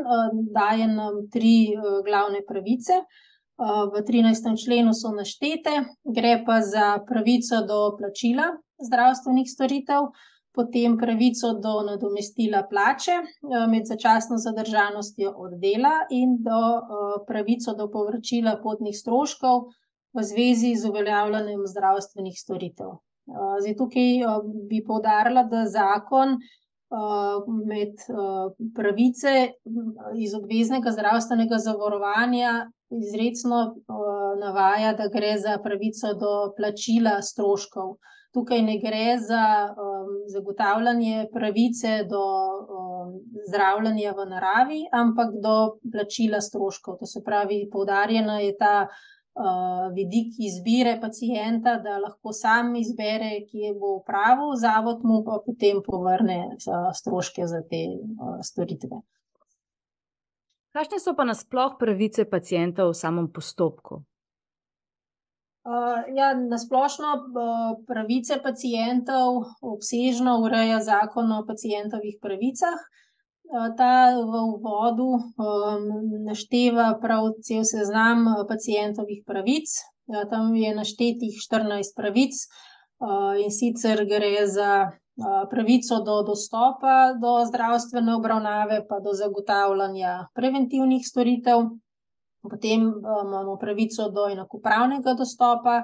daje 0.54 0.88
nam 0.88 1.28
tri 1.32 1.76
glavne 2.06 2.42
pravice. 2.48 3.04
V 3.92 4.02
13. 4.08 4.50
členu 4.64 4.92
so 4.92 5.14
naštete, 5.16 5.72
gre 6.04 6.42
pa 6.46 6.58
za 6.60 6.98
pravico 7.08 7.62
do 7.68 7.78
plačila 7.96 8.50
zdravstvenih 8.88 9.48
storitev, 9.48 10.10
potem 10.56 10.96
pravico 10.98 11.52
do 11.60 11.74
nadomestila 11.86 12.62
plače 12.70 13.16
eh, 13.20 13.66
med 13.68 13.86
začasno 13.86 14.38
zadržanostjo 14.38 15.32
od 15.36 15.58
dela 15.60 15.96
in 16.10 16.38
do 16.42 16.60
eh, 16.76 17.16
pravico 17.28 17.74
do 17.76 17.90
povračila 17.92 18.56
potnih 18.62 18.96
stroškov 18.96 19.66
v 20.16 20.24
zvezi 20.24 20.74
z 20.80 20.88
uveljavljanjem 20.88 21.66
zdravstvenih 21.72 22.38
storitev. 22.40 22.94
Eh, 22.96 23.56
zdaj, 23.60 23.76
tukaj 23.76 24.08
bi 24.68 24.84
povdarila, 24.86 25.44
da 25.44 25.66
zakon 25.66 26.38
med 27.66 27.98
pravice 28.76 29.30
iz 30.22 30.34
obveznega 30.38 30.92
zdravstvenega 30.94 31.58
zavarovanja 31.58 32.52
izredno 32.94 33.74
navaja, 34.38 34.92
da 34.94 35.08
gre 35.10 35.32
za 35.42 35.56
pravico 35.64 36.12
do 36.14 36.30
plačila 36.56 37.16
stroškov 37.26 37.96
tukaj 38.36 38.60
ne 38.62 38.76
gre 38.84 39.16
za 39.24 39.44
um, 39.72 40.12
zagotavljanje 40.32 41.26
pravice 41.32 41.92
do 42.10 42.24
um, 42.76 43.14
zdravljenja 43.48 44.12
v 44.18 44.26
naravi, 44.30 44.80
ampak 44.92 45.32
do 45.44 45.56
plačila 45.92 46.40
stroškov. 46.44 46.98
To 47.00 47.08
se 47.08 47.22
pravi, 47.24 47.62
poudarjena 47.72 48.38
je 48.44 48.52
ta 48.60 48.74
uh, 48.86 49.86
vidik 49.96 50.36
izbire 50.48 50.98
pacijenta, 51.00 51.78
da 51.84 51.98
lahko 52.02 52.32
sam 52.36 52.74
izbere, 52.76 53.30
kje 53.48 53.72
bo 53.80 53.96
upravil, 54.00 54.52
zavod 54.60 55.04
mu 55.04 55.22
pa 55.24 55.40
potem 55.46 55.80
povrne 55.86 56.40
uh, 56.52 56.90
stroške 57.00 57.46
za 57.48 57.62
te 57.70 57.86
uh, 57.96 58.40
storitve. 58.44 59.00
Kakšne 60.76 61.00
so 61.00 61.16
pa 61.16 61.24
nasploh 61.24 61.78
pravice 61.80 62.26
pacijenta 62.28 62.84
v 62.84 62.92
samem 62.92 63.30
postopku? 63.32 64.02
Uh, 65.66 66.14
ja, 66.14 66.34
nasplošno 66.34 67.08
uh, 67.14 67.84
pravice 67.86 68.36
pacijentov 68.42 69.40
obsežno 69.62 70.38
ureja 70.38 70.78
zakon 70.80 71.32
o 71.32 71.40
pacijentovih 71.46 72.20
pravicah. 72.22 72.76
Uh, 73.50 73.74
ta 73.78 74.14
v 74.14 74.42
uvodu 74.54 75.08
um, 75.18 75.88
našteva 76.28 76.92
prav 77.02 77.32
cel 77.42 77.64
seznam 77.66 78.28
pacijentovih 78.48 79.24
pravic. 79.26 79.66
Ja, 80.06 80.22
tam 80.30 80.54
je 80.54 80.70
naštetih 80.74 81.34
14 81.34 81.96
pravic 81.96 82.38
uh, 83.02 83.34
in 83.34 83.50
sicer 83.50 84.04
gre 84.06 84.46
za 84.46 84.86
uh, 84.86 85.48
pravico 85.50 85.98
do 86.06 86.20
dostopa 86.30 87.18
do 87.18 87.42
zdravstvene 87.50 88.14
obravnave, 88.14 88.84
pa 88.86 89.00
do 89.02 89.18
zagotavljanja 89.18 90.28
preventivnih 90.34 91.02
storitev. 91.02 91.66
Potem 92.48 92.88
uh, 92.88 93.22
imamo 93.24 93.56
pravico 93.56 94.08
do 94.10 94.28
enakopravnega 94.28 95.14
dostopa 95.14 95.82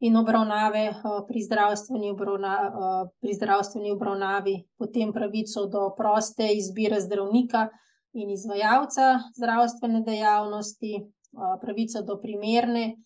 in 0.00 0.16
obravnave 0.16 0.88
uh, 0.90 1.22
pri, 1.28 1.42
zdravstveni 1.42 2.10
obravna, 2.10 2.56
uh, 2.68 3.08
pri 3.20 3.34
zdravstveni 3.34 3.90
obravnavi, 3.90 4.56
potem 4.78 5.12
pravico 5.12 5.66
do 5.66 5.90
proste 5.96 6.48
izbire 6.52 7.00
zdravnika 7.00 7.68
in 8.12 8.30
izvajalca 8.30 9.18
zdravstvene 9.36 10.02
dejavnosti, 10.04 10.98
pravico 11.60 12.02
do 12.04 12.18
primerne, 12.20 12.96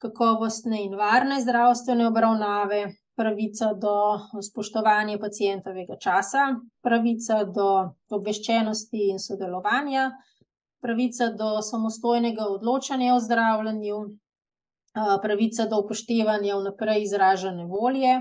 kakovostne 0.00 0.80
in 0.84 0.94
varne 0.96 1.40
zdravstvene 1.40 2.06
obravnave, 2.08 2.86
pravica 3.16 3.72
do 3.74 4.18
spoštovanja 4.42 5.18
pacijentovega 5.18 5.96
časa, 6.00 6.46
pravica 6.84 7.44
do 7.44 7.68
obveščenosti 8.12 9.08
in 9.10 9.20
sodelovanja 9.20 10.10
pravica 10.86 11.32
do 11.34 11.48
samostojnega 11.62 12.46
odločanja 12.46 13.14
o 13.14 13.20
zdravljenju, 13.20 13.96
pravica 15.22 15.66
do 15.66 15.80
upoštevanja 15.82 16.58
vnaprej 16.60 17.02
izražene 17.02 17.64
volje, 17.66 18.20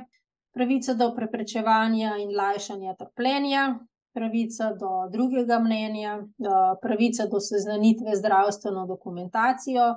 pravica 0.55 0.95
do 0.97 1.11
preprečevanja 1.15 2.15
in 2.23 2.33
lajšanja 2.35 2.95
trpljenja, 2.97 3.65
pravica 4.17 4.71
do 4.79 4.91
drugega 5.13 5.59
mnenja, 5.59 6.17
pravica 6.81 7.27
do 7.31 7.39
seznanitve 7.39 8.15
z 8.15 8.19
zdravstveno 8.23 8.85
dokumentacijo, 8.87 9.89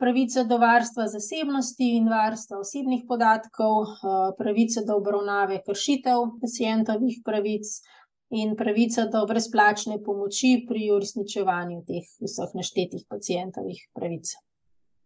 pravica 0.00 0.44
do 0.44 0.58
varstva 0.58 1.06
zasebnosti 1.12 1.90
in 2.00 2.08
varstva 2.10 2.58
osebnih 2.64 3.04
podatkov, 3.08 3.94
pravica 4.38 4.82
do 4.88 4.98
obravnave 4.98 5.62
kršitev 5.68 6.26
pacijentovih 6.42 7.22
pravic 7.24 7.78
in 8.30 8.56
pravica 8.56 9.06
do 9.12 9.22
brezplačne 9.26 10.02
pomoči 10.02 10.64
pri 10.68 10.90
uresničevanju 10.90 11.82
teh 11.86 12.08
vseh 12.20 12.54
naštetih 12.54 13.06
pacijentovih 13.08 13.88
pravic. 13.94 14.34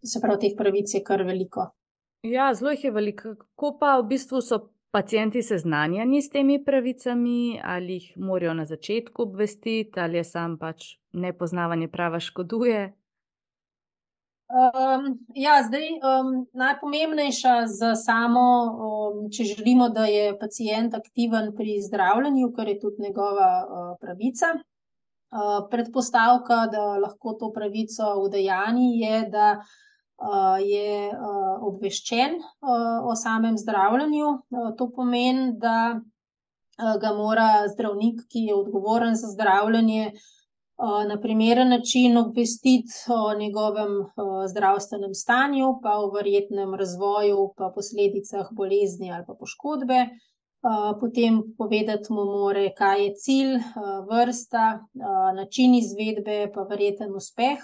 Se 0.05 0.21
pravi, 0.21 0.41
teh 0.41 0.57
pravic 0.57 0.95
je 0.95 1.03
kar 1.05 1.23
veliko. 1.23 1.71
Ja, 2.23 2.55
zelo 2.55 2.71
jih 2.71 2.85
je 2.85 2.91
veliko. 2.91 3.35
Kako 3.35 3.77
pa 3.81 3.97
v 4.01 4.07
bistvu 4.13 4.41
so 4.41 4.61
pacijenti 4.91 5.43
seznanjeni 5.43 6.23
s 6.23 6.31
temi 6.31 6.65
pravicami, 6.65 7.61
ali 7.65 7.93
jih 7.93 8.13
morajo 8.17 8.55
na 8.55 8.65
začetku 8.65 9.23
obvestiti, 9.23 10.01
ali 10.01 10.17
je 10.17 10.25
sam 10.25 10.59
pač 10.59 10.97
nepoznavanje 11.13 11.89
prava 11.89 12.21
škoduje? 12.21 12.93
Um, 14.51 15.19
ja, 15.35 15.63
zdaj 15.63 15.87
um, 16.03 16.47
najpomembnejša 16.53 17.67
za 17.67 17.95
samo, 17.95 18.47
um, 18.67 19.29
če 19.31 19.45
želimo, 19.45 19.89
da 19.95 20.09
je 20.11 20.33
pacijent 20.39 20.95
aktiven 20.95 21.53
pri 21.55 21.77
zdravljenju, 21.87 22.49
kar 22.57 22.69
je 22.69 22.81
tudi 22.81 23.03
njegova 23.03 23.51
uh, 23.63 23.93
pravica. 24.01 24.47
Uh, 25.31 25.69
predpostavka, 25.71 26.65
da 26.67 26.83
lahko 26.99 27.37
to 27.39 27.53
pravico 27.55 28.17
udejani, 28.25 28.89
je, 28.99 29.21
da 29.31 29.53
uh, 29.61 30.59
je 30.59 31.13
uh, 31.15 31.55
obveščen 31.71 32.35
uh, 32.35 33.07
o 33.07 33.15
samem 33.15 33.55
zdravljenju. 33.59 34.33
Uh, 34.51 34.73
to 34.79 34.91
pomeni, 34.91 35.53
da 35.63 35.95
uh, 35.95 36.99
ga 36.99 37.15
mora 37.15 37.69
zdravnik, 37.71 38.27
ki 38.27 38.49
je 38.51 38.59
odgovoren 38.59 39.15
za 39.15 39.31
zdravljenje, 39.31 40.11
uh, 40.11 40.40
na 41.09 41.21
primeren 41.21 41.69
način 41.69 42.17
obvestiti 42.17 42.93
o 43.09 43.39
njegovem 43.39 43.93
zdravstvenem 44.51 45.15
stanju, 45.15 45.67
pa 45.83 45.99
o 45.99 46.11
verjetnem 46.11 46.75
razvoju, 46.75 47.53
pa 47.57 47.73
posledicah 47.75 48.49
bolezni 48.53 49.13
ali 49.13 49.25
pa 49.27 49.35
poškodbe. 49.41 50.07
potem 51.01 51.43
povedati 51.59 52.13
mu 52.13 52.25
more, 52.25 52.75
kaj 52.77 53.05
je 53.05 53.15
cilj, 53.15 53.53
vrsta, 54.11 54.85
način 55.37 55.75
izvedbe, 55.75 56.53
pa 56.55 56.63
verjeten 56.63 57.15
uspeh 57.17 57.59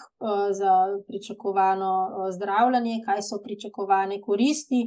za 0.60 0.72
pričakovano 1.06 1.92
zdravljenje, 2.32 3.02
kaj 3.04 3.22
so 3.22 3.40
pričakovane 3.44 4.20
koristi 4.20 4.86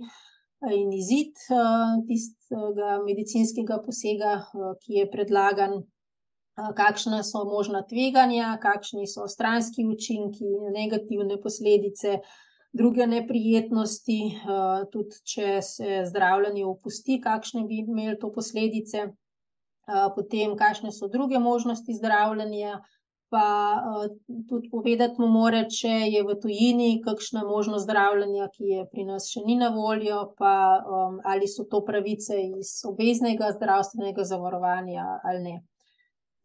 in 0.74 0.90
izid 0.94 1.38
tistega 2.08 2.98
medicinskega 3.06 3.78
posega, 3.86 4.34
ki 4.82 4.94
je 4.94 5.12
predlagan. 5.12 5.84
Kakšna 6.76 7.24
so 7.24 7.46
možna 7.48 7.82
tveganja, 7.88 8.58
kakšni 8.62 9.08
so 9.08 9.28
stranski 9.28 9.86
učinki, 9.88 10.46
negativne 10.76 11.40
posledice, 11.42 12.20
druge 12.74 13.08
neprijetnosti, 13.08 14.20
tudi 14.92 15.24
če 15.26 15.62
se 15.66 16.04
zdravljenje 16.12 16.66
opusti, 16.66 17.20
kakšne 17.24 17.66
bi 17.68 17.84
imelo 17.86 18.20
to 18.22 18.32
posledice. 18.36 19.10
Potem, 20.16 20.54
kakšne 20.58 20.92
so 20.94 21.08
druge 21.10 21.40
možnosti 21.42 21.96
zdravljenja, 21.98 22.76
pa 23.30 23.46
tudi 24.50 24.70
povedati 24.70 25.22
mu 25.22 25.28
mora, 25.34 25.64
če 25.70 25.90
je 26.14 26.22
v 26.26 26.36
tujini 26.42 26.90
kakšna 27.06 27.44
možnost 27.46 27.88
zdravljenja, 27.88 28.50
ki 28.54 28.70
je 28.74 28.86
pri 28.92 29.06
nas 29.10 29.30
še 29.32 29.42
ni 29.46 29.58
na 29.58 29.72
voljo, 29.74 30.22
pa 30.38 30.54
ali 31.34 31.50
so 31.50 31.66
to 31.70 31.82
pravice 31.86 32.38
iz 32.38 32.76
obveznega 32.90 33.52
zdravstvenega 33.58 34.26
zavarovanja 34.30 35.06
ali 35.24 35.44
ne. 35.46 35.58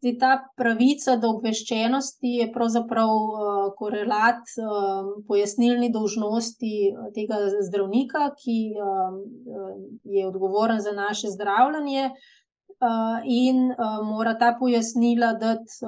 Zdaj 0.03 0.15
ta 0.19 0.31
pravica 0.59 1.15
do 1.17 1.31
obveščenosti 1.37 2.31
je 2.39 2.47
pravzaprav 2.53 3.11
korelat 3.79 4.55
pojasnilni 5.27 5.89
dolžnosti 5.93 6.73
tega 7.15 7.39
zdravnika, 7.69 8.29
ki 8.41 8.57
je 10.17 10.27
odgovoren 10.27 10.81
za 10.83 10.91
naše 10.91 11.31
zdravljenje, 11.33 12.09
in 13.25 13.73
mora 14.03 14.33
ta 14.37 14.55
pojasnila 14.59 15.33
dati, 15.39 15.79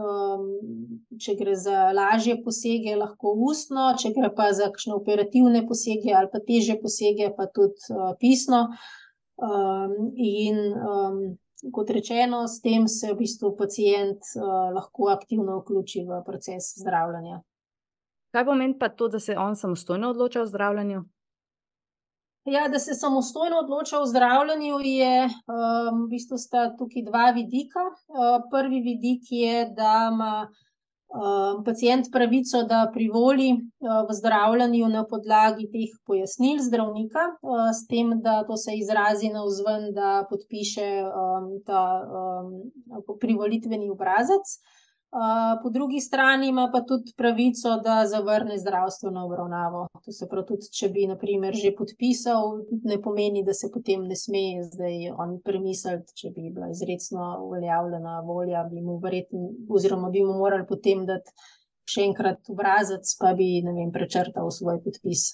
če 1.19 1.35
gre 1.39 1.55
za 1.55 1.91
lažje 1.91 2.37
posege, 2.43 2.95
lahko 2.95 3.33
ustno, 3.49 3.89
če 3.99 4.13
gre 4.15 4.31
pa 4.35 4.51
za 4.53 4.69
kakšne 4.71 4.95
operativne 4.95 5.65
posege 5.67 6.13
ali 6.15 6.31
pa 6.31 6.39
težje 6.39 6.79
posege, 6.81 7.33
pa 7.37 7.47
tudi 7.47 7.99
pisno. 8.19 8.67
in 10.17 10.57
kot 11.73 11.89
rečeno, 11.89 12.47
s 12.47 12.61
tem 12.61 12.87
se 12.87 13.11
v 13.13 13.17
bistvu 13.17 13.55
pacient 13.57 14.31
lahko 14.75 15.09
aktivno 15.09 15.59
vključi 15.59 16.05
v 16.07 16.21
proces 16.25 16.73
zdravljenja. 16.81 17.41
Kaj 18.35 18.45
pomeni 18.45 18.75
pa 18.79 18.89
to, 18.89 19.07
da 19.07 19.19
se 19.19 19.37
on 19.37 19.55
samostojno 19.55 20.09
odloča 20.09 20.41
o 20.41 20.45
zdravljenju? 20.45 21.03
Ja, 22.47 22.67
da 22.71 22.79
se 22.79 22.93
samostojno 22.93 23.57
odloča 23.59 23.99
o 23.99 24.05
zdravljenju, 24.05 24.77
je 24.83 25.27
v 25.27 26.05
bistvu 26.09 26.37
sta 26.37 26.69
tukaj 26.77 27.03
dva 27.03 27.31
vidika. 27.35 27.83
prvi 28.51 28.79
vidik 28.81 29.31
je, 29.31 29.65
da 29.75 30.09
ima 30.13 30.47
pacient 31.65 32.11
pravico, 32.11 32.63
da 32.67 32.91
privoli 32.93 33.51
v 33.79 34.13
zdravljenju 34.13 34.87
na 34.87 35.05
podlagi 35.05 35.67
teh 35.71 35.93
pojasnil 36.05 36.59
zdravnika, 36.59 37.23
s 37.73 37.87
tem 37.87 38.11
da 38.21 38.43
to 38.47 38.57
se 38.57 38.75
izrazi 38.75 39.29
navzven, 39.29 39.93
da 39.93 40.25
podpiše 40.29 40.89
ta 41.65 41.81
privolitveni 43.19 43.89
obrazec. 43.89 44.59
Po 45.63 45.69
drugi 45.69 45.99
strani 45.99 46.47
ima 46.47 46.69
pa 46.73 46.81
tudi 46.81 47.13
pravico, 47.17 47.77
da 47.83 48.05
zavrne 48.05 48.57
zdravstveno 48.57 49.25
obravnavo. 49.25 49.87
To 50.05 50.11
se 50.11 50.27
pravi, 50.29 50.47
tudi 50.47 50.71
če 50.79 50.89
bi 50.89 51.07
na 51.07 51.17
primer 51.17 51.55
že 51.55 51.71
podpisal, 51.77 52.59
ne 52.83 52.99
pomeni, 53.01 53.43
da 53.43 53.53
se 53.53 53.71
potem 53.73 54.07
ne 54.07 54.15
sme 54.15 54.63
zdaj 54.67 55.11
on 55.17 55.39
premisliti, 55.43 56.13
če 56.13 56.33
bi 56.35 56.51
bila 56.53 56.69
izrecno 56.69 57.37
uveljavljena 57.47 58.19
volja, 58.27 58.63
bi 58.71 58.81
mu 58.81 58.99
verjetno 59.03 59.49
oziroma 59.69 60.09
bi 60.09 60.23
mu 60.23 60.37
morali 60.37 60.67
potem 60.67 61.05
dati 61.05 61.31
še 61.87 62.03
enkrat 62.03 62.49
obrazec, 62.51 63.07
pa 63.19 63.33
bi, 63.33 63.61
vem, 63.63 63.91
prečrtal 63.95 64.51
svoj 64.51 64.81
podpis. 64.83 65.29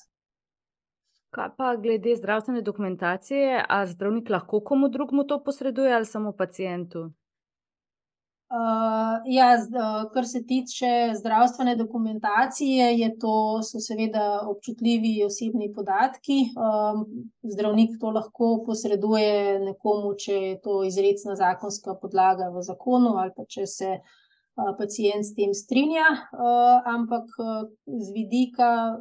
Kaj 1.34 1.56
pa 1.58 1.72
glede 1.82 2.14
zdravstvene 2.14 2.62
dokumentacije, 2.62 3.64
a 3.66 3.86
zdravnik 3.90 4.30
lahko 4.30 4.60
komu 4.62 4.92
drugemu 4.94 5.26
to 5.26 5.40
posreduje 5.44 5.94
ali 5.94 6.06
samo 6.06 6.36
pacientu? 8.54 9.24
ja, 9.26 9.58
kar 10.14 10.26
se 10.26 10.44
tiče 10.46 11.14
zdravstvene 11.20 11.76
dokumentacije, 11.76 13.00
je 13.00 13.18
to, 13.20 13.62
so 13.64 13.80
seveda 13.80 14.42
občutljivi 14.48 15.24
osebni 15.26 15.74
podatki. 15.74 16.40
zdravnik 17.44 17.90
to 18.00 18.10
lahko 18.10 18.64
posreduje 18.66 19.60
nekomu, 19.60 20.14
če 20.18 20.34
je 20.34 20.60
to 20.62 20.84
izrecna 20.84 21.36
zakonska 21.36 21.96
podlaga 22.02 22.50
v 22.50 22.62
zakonu 22.62 23.18
ali 23.18 23.32
pa 23.36 23.46
če 23.46 23.66
se 23.66 23.98
pacient 24.78 25.26
s 25.26 25.34
tem 25.36 25.54
strinja. 25.54 26.06
ampak 26.86 27.26
z 27.88 28.14
vidika 28.14 28.98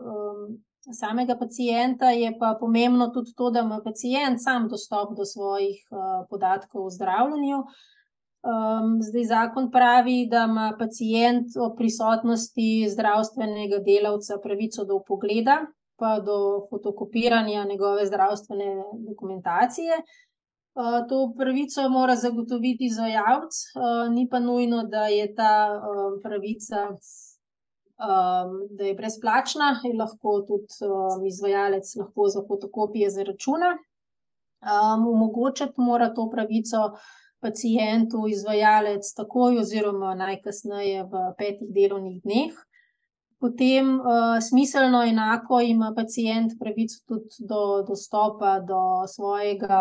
samega 0.92 1.36
pacienta 1.38 2.10
je 2.10 2.32
pa 2.38 2.56
pomembno 2.60 3.12
tudi 3.14 3.34
to, 3.36 3.50
da 3.50 3.60
ima 3.60 3.80
pacient 3.84 4.42
sam 4.42 4.68
dostop 4.68 5.16
do 5.16 5.24
svojih 5.24 5.84
podatkov 6.30 6.86
o 6.86 6.90
zdravljenju. 6.90 7.64
Zdaj 9.08 9.24
zakon 9.24 9.70
pravi, 9.70 10.26
da 10.30 10.46
ima 10.50 10.72
pacient 10.78 11.56
ob 11.60 11.76
prisotnosti 11.76 12.88
zdravstvenega 12.90 13.78
delavca 13.86 14.38
pravico 14.42 14.84
do 14.84 14.98
vpogleda 14.98 15.60
pa 16.02 16.20
do 16.20 16.66
fotokopiranja 16.70 17.64
njegove 17.64 18.06
zdravstvene 18.06 18.82
dokumentacije. 19.08 19.92
to 21.08 21.34
pravico 21.38 21.88
mora 21.88 22.16
zagotoviti 22.16 22.84
izvajalec, 22.84 23.54
ni 24.10 24.28
pa 24.30 24.40
nujno, 24.40 24.82
da 24.82 25.06
je 25.06 25.34
ta 25.34 25.82
pravica, 26.22 26.76
da 28.70 28.84
je 28.84 28.94
brezplačna, 28.94 29.68
je 29.84 29.94
lahko 29.94 30.40
tudi 30.48 31.28
izvajalec 31.28 31.96
lahko 31.96 32.28
za 32.28 32.42
fotokopije 32.48 33.10
zaračuna. 33.10 33.70
omogočiti 35.12 35.72
mora 35.76 36.14
to 36.14 36.30
pravico 36.30 36.78
pacientu 37.42 38.28
izvajalec 38.30 39.08
takoj 39.16 39.58
oziroma 39.60 40.14
najkasneje 40.14 41.02
v 41.10 41.24
petih 41.38 41.72
delovnih 41.74 42.20
dneh. 42.22 42.54
Potem 43.42 43.96
smiselno 44.38 45.00
enako 45.02 45.60
ima 45.66 45.88
pacient 45.96 46.52
pravico 46.60 47.00
tudi 47.10 47.42
do 47.50 47.82
dostopa 47.88 48.60
do 48.62 49.02
svojega 49.10 49.80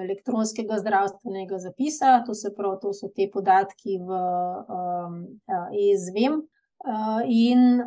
elektronskega 0.00 0.78
zdravstvenega 0.80 1.58
zapisa, 1.58 2.22
to 2.26 2.34
se 2.34 2.54
pravi, 2.56 2.78
to 2.80 2.94
so 2.96 3.12
ti 3.12 3.28
podatki 3.32 4.00
v 4.00 4.20
eZVem. 5.92 6.40
in 7.26 7.82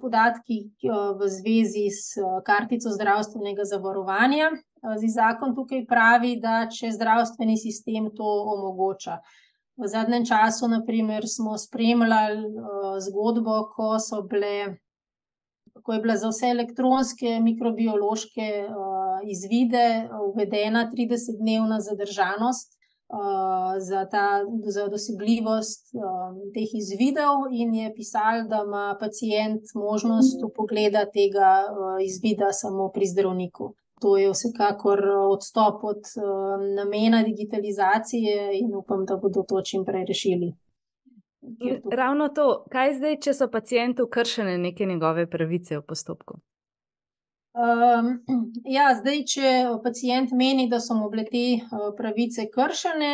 podatki 0.00 0.70
v 1.18 1.28
zvezi 1.28 1.88
s 1.90 2.18
kartico 2.44 2.90
zdravstvenega 2.90 3.64
zavarovanja. 3.64 4.50
Zdaj 4.82 5.12
zakon 5.14 5.54
tukaj 5.56 5.84
pravi, 5.86 6.36
da 6.40 6.66
če 6.72 6.92
zdravstveni 6.94 7.56
sistem 7.56 8.10
to 8.16 8.28
omogoča. 8.54 9.18
V 9.78 9.86
zadnjem 9.86 10.24
času 10.26 10.68
na 10.68 10.80
primer 10.86 11.26
smo 11.26 11.54
spremljali 11.58 12.48
zgodbo, 13.06 13.60
ko 13.74 13.92
so 14.02 14.22
bile, 14.26 14.78
ko 15.82 15.94
je 15.94 16.00
bila 16.02 16.16
za 16.18 16.32
vse 16.32 16.50
elektronske 16.50 17.38
mikrobiološke 17.42 18.48
izvide 19.30 20.08
uvedena 20.32 20.88
tridesetdnevna 20.90 21.78
zadržanost, 21.80 22.78
za 23.78 24.04
ta, 24.04 24.44
za 24.64 24.88
dosegljivost 24.88 25.94
teh 26.54 26.74
izvidov 26.74 27.48
in 27.52 27.74
je 27.74 27.94
pisalo, 27.94 28.44
da 28.48 28.62
ima 28.66 28.96
pacient 29.00 29.62
možnost 29.74 30.42
vpogleda 30.44 31.06
tega 31.10 31.64
izvida 32.04 32.52
samo 32.52 32.90
pri 32.92 33.06
zdravniku. 33.06 33.74
To 34.00 34.16
je 34.16 34.30
vsekakor 34.30 35.02
odstop 35.30 35.84
od 35.84 36.02
namena 36.76 37.22
digitalizacije 37.22 38.50
in 38.60 38.74
upam, 38.74 39.04
da 39.04 39.16
bodo 39.16 39.42
to 39.48 39.62
čim 39.62 39.84
prej 39.84 40.04
rešili. 40.08 40.52
Ravno 41.92 42.28
to, 42.28 42.64
kaj 42.70 42.94
zdaj, 42.98 43.16
če 43.24 43.34
so 43.34 43.48
pacientu 43.50 44.06
kršene 44.10 44.58
neke 44.58 44.86
njegove 44.86 45.26
pravice 45.30 45.78
v 45.78 45.82
postopku? 45.82 46.38
ja, 48.76 48.88
zdaj, 48.98 49.22
če 49.32 49.52
pacient 49.82 50.34
meni, 50.36 50.68
da 50.70 50.80
so 50.82 50.94
mu 50.98 51.08
bile 51.10 51.24
te 51.30 51.44
pravice 51.98 52.46
kršene, 52.54 53.12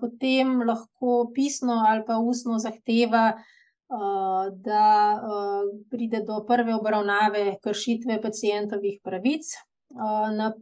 potem 0.00 0.56
lahko 0.66 1.18
pisno 1.34 1.82
ali 1.88 2.02
pa 2.06 2.18
ustno 2.18 2.58
zahteva, 2.62 3.26
da 4.64 4.86
pride 5.90 6.24
do 6.26 6.40
prve 6.48 6.74
obravnave 6.74 7.58
kršitve 7.62 8.20
pacientovih 8.22 8.98
pravic. 9.04 9.52
Na, 10.36 10.52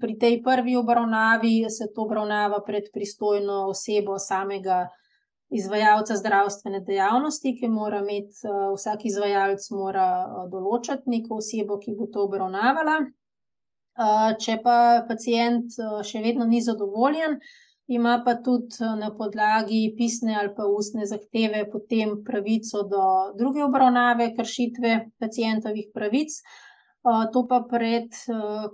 pri 0.00 0.18
tej 0.18 0.42
prvi 0.42 0.76
obravnavi 0.76 1.70
se 1.70 1.90
to 1.94 2.06
obravnava 2.06 2.62
pred 2.66 2.88
pristojno 2.92 3.66
osebo 3.68 4.18
samega 4.18 4.88
izvajalca 5.52 6.16
zdravstvene 6.16 6.80
dejavnosti, 6.80 7.56
ki 7.60 7.68
mora 7.68 8.00
imeti, 8.00 8.48
vsak 8.76 9.04
izvajalec 9.04 9.66
mora 9.76 10.06
določiti 10.52 11.12
neko 11.12 11.42
osebo, 11.42 11.76
ki 11.78 11.96
bo 11.98 12.08
to 12.08 12.24
obravnavala. 12.24 12.96
Če 14.40 14.56
pa 14.64 14.76
pacijent 15.08 15.76
še 16.08 16.22
vedno 16.24 16.48
ni 16.48 16.62
zadovoljen, 16.64 17.36
ima 17.92 18.22
pa 18.24 18.38
tudi 18.40 18.80
na 18.96 19.10
podlagi 19.12 19.82
pisne 19.98 20.38
ali 20.40 20.54
pa 20.56 20.64
ustne 20.64 21.04
zahteve 21.06 21.66
potem 21.70 22.22
pravico 22.24 22.86
do 22.88 23.04
druge 23.36 23.64
obravnave 23.64 24.32
kršitve 24.38 24.94
pacientovih 25.20 25.90
pravic. 25.92 26.40
To 27.02 27.46
pa 27.48 27.64
pred 27.70 28.14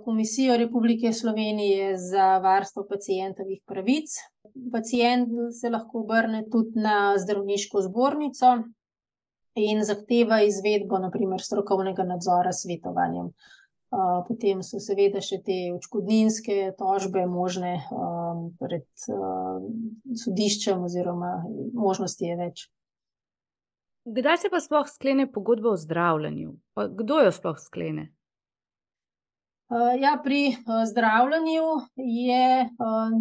Komisijo 0.03 0.57
Republike 0.57 1.13
Slovenije 1.13 1.97
za 1.97 2.37
varstvo 2.37 2.85
pacientovih 2.89 3.61
pravic. 3.65 4.11
Pacient 4.71 5.29
se 5.61 5.69
lahko 5.69 6.03
obrne 6.03 6.43
tudi 6.51 6.77
na 6.79 7.17
zdravniško 7.17 7.81
zbornico 7.81 8.51
in 9.55 9.81
zahteva 9.83 10.43
izvedbo, 10.45 10.99
na 10.99 11.09
primer 11.11 11.41
strokovnega 11.41 12.03
nadzora 12.03 12.53
s 12.53 12.61
svetovanjem. 12.67 13.33
potem 14.27 14.61
so 14.61 14.77
seveda 14.77 15.17
še 15.21 15.39
te 15.41 15.55
odškodninske 15.73 16.75
tožbe 16.77 17.25
možne, 17.25 17.79
pred, 18.61 18.85
sodiščem 20.13 20.83
oziroma 20.85 21.39
možnosti 21.73 22.25
je 22.25 22.35
več. 22.37 22.67
Kdaj 24.05 24.37
se 24.37 24.49
pa 24.53 24.61
sploh 24.61 24.87
sklene 24.89 25.25
pogodba 25.31 25.73
o 25.73 25.77
zdravljenju? 25.77 26.53
Pa 26.77 26.87
kdo 26.87 27.23
jo 27.25 27.33
sploh 27.33 27.57
sklene? 27.61 28.11
Ja, 29.99 30.17
pri, 30.23 30.55
zdravljenju 30.91 31.67
je, 31.95 32.69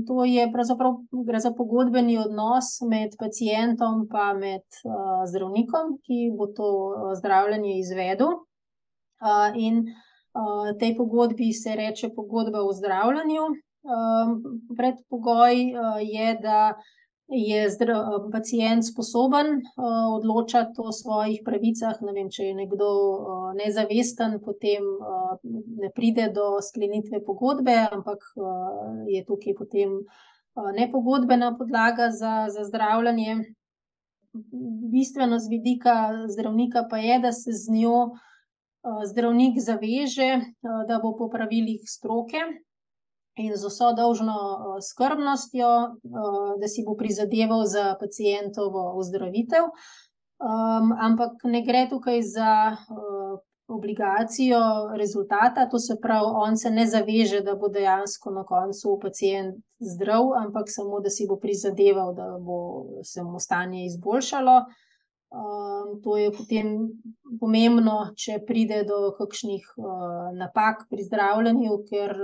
to 0.07 0.25
je 0.25 0.53
pravzaprav, 0.53 0.95
gre 1.27 1.41
za 1.41 1.53
pogodbeni 1.57 2.19
odnos 2.19 2.81
med 2.89 3.17
pacientom 3.21 4.07
pa 4.11 4.33
med, 4.33 4.65
zdravnikom, 5.33 5.99
ki 6.05 6.31
bo 6.39 6.49
to 6.57 6.71
zdravljenje 7.21 7.79
izvedel. 7.79 8.29
in, 9.57 9.85
tej 10.79 10.97
pogodbi 10.97 11.53
se 11.53 11.75
reče 11.77 12.15
pogodba 12.17 12.63
o 12.63 12.73
zdravljenju. 12.73 13.49
predpogoj, 14.77 15.55
je, 16.01 16.35
da 16.43 16.75
je 17.29 17.69
pacient 18.33 18.85
sposoben, 18.85 19.47
odločati 20.17 20.81
o 20.81 20.93
svojih 20.93 21.43
pravicah, 21.45 22.01
ne 22.01 22.13
vem, 22.13 22.31
če 22.33 22.49
je 22.51 22.55
nekdo, 22.57 22.89
nezavesten, 23.59 24.39
potem, 24.45 24.85
ne 25.83 25.91
pride 25.95 26.31
do 26.33 26.57
sklenitve 26.65 27.21
pogodbe, 27.25 27.77
ampak, 27.93 28.25
je 29.13 29.25
tukaj 29.29 29.57
potem, 29.59 30.01
nepogodbena 30.75 31.53
podlaga 31.59 32.11
za, 32.11 32.49
za 32.49 32.65
zdravljenje. 32.65 33.45
Bistveno 34.93 35.39
z 35.39 35.49
vidika 35.51 35.95
zdravnika 36.33 36.87
pa 36.91 36.99
je, 36.99 37.21
da 37.21 37.33
se 37.33 37.53
z 37.53 37.77
njo, 37.77 38.17
zdravnik 39.05 39.61
zaveže, 39.61 40.41
da 40.63 41.01
bo 41.03 41.13
po 41.19 41.29
pravilih 41.29 41.85
stroke 41.85 42.41
in 43.39 43.57
z 43.57 43.71
vso 43.71 43.93
dolžno, 43.97 44.37
skrbnostjo, 44.83 45.71
da 46.61 46.69
si 46.69 46.85
bo 46.87 46.97
prizadeval 46.97 47.65
za 47.67 47.95
pacientovo 48.01 48.93
ozdravitev. 48.99 49.71
ampak 51.03 51.43
ne 51.45 51.63
gre 51.67 51.89
tukaj 51.91 52.23
za, 52.23 52.77
obligacijo 53.69 54.61
rezultata, 54.97 55.69
to 55.69 55.79
se 55.79 55.97
pravi, 56.03 56.27
on 56.35 56.57
se 56.57 56.71
ne 56.71 56.87
zaveže, 56.87 57.41
da 57.41 57.55
bo 57.55 57.69
dejansko 57.69 58.31
na 58.31 58.45
koncu 58.45 58.99
pacient 59.03 59.57
zdrav, 59.79 60.33
ampak 60.45 60.65
samo, 60.69 61.01
da 61.01 61.11
si 61.11 61.27
bo 61.29 61.37
prizadeval, 61.37 62.15
da 62.15 62.39
bo 62.41 62.59
se 63.05 63.23
mu 63.23 63.39
stanje 63.39 63.85
izboljšalo. 63.85 64.65
To 66.05 66.17
je 66.17 66.31
potem 66.33 66.71
pomembno, 67.41 67.97
če 68.17 68.39
pride 68.49 68.81
do 68.89 69.13
kakšnih, 69.19 69.67
napak 70.39 70.87
pri 70.89 71.05
zdravljenju, 71.05 71.77
ker, 71.91 72.15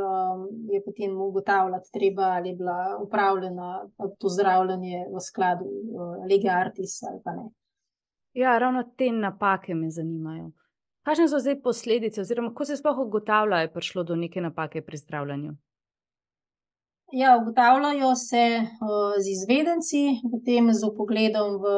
je 0.72 0.80
potem 0.84 1.18
ugotavljati 1.20 1.92
treba, 1.92 2.30
ali 2.38 2.54
je 2.54 2.56
bila 2.56 2.96
opravljena 3.00 3.84
to 4.18 4.28
zdravljenje 4.28 5.04
v 5.12 5.20
skladu, 5.20 5.68
lege 6.30 6.48
artis 6.48 7.02
ali 7.02 7.20
pa 7.24 7.36
ne. 7.36 7.50
Ja, 8.34 8.58
ravno 8.58 8.82
te 8.96 9.12
napake 9.12 9.74
me 9.74 9.90
zanimajo. 9.90 10.50
Kakšne 11.04 11.28
so 11.28 11.38
zdaj 11.38 11.60
posledice 11.62 12.20
oziroma 12.20 12.48
kako 12.48 12.64
se 12.64 12.76
sploh 12.80 12.98
ugotavlja, 13.04 13.56
a 13.56 13.66
je 13.66 13.72
prišlo 13.72 14.02
do 14.02 14.16
neke 14.16 14.40
napake 14.40 14.82
pri 14.82 14.96
zdravljenju? 14.96 15.52
Ja, 17.14 17.38
ugotavljajo 17.42 18.14
se, 18.14 18.44
z 19.22 19.28
izvedenci, 19.30 20.18
potem 20.30 20.72
z 20.72 20.82
vpogledom 20.82 21.60
v, 21.62 21.74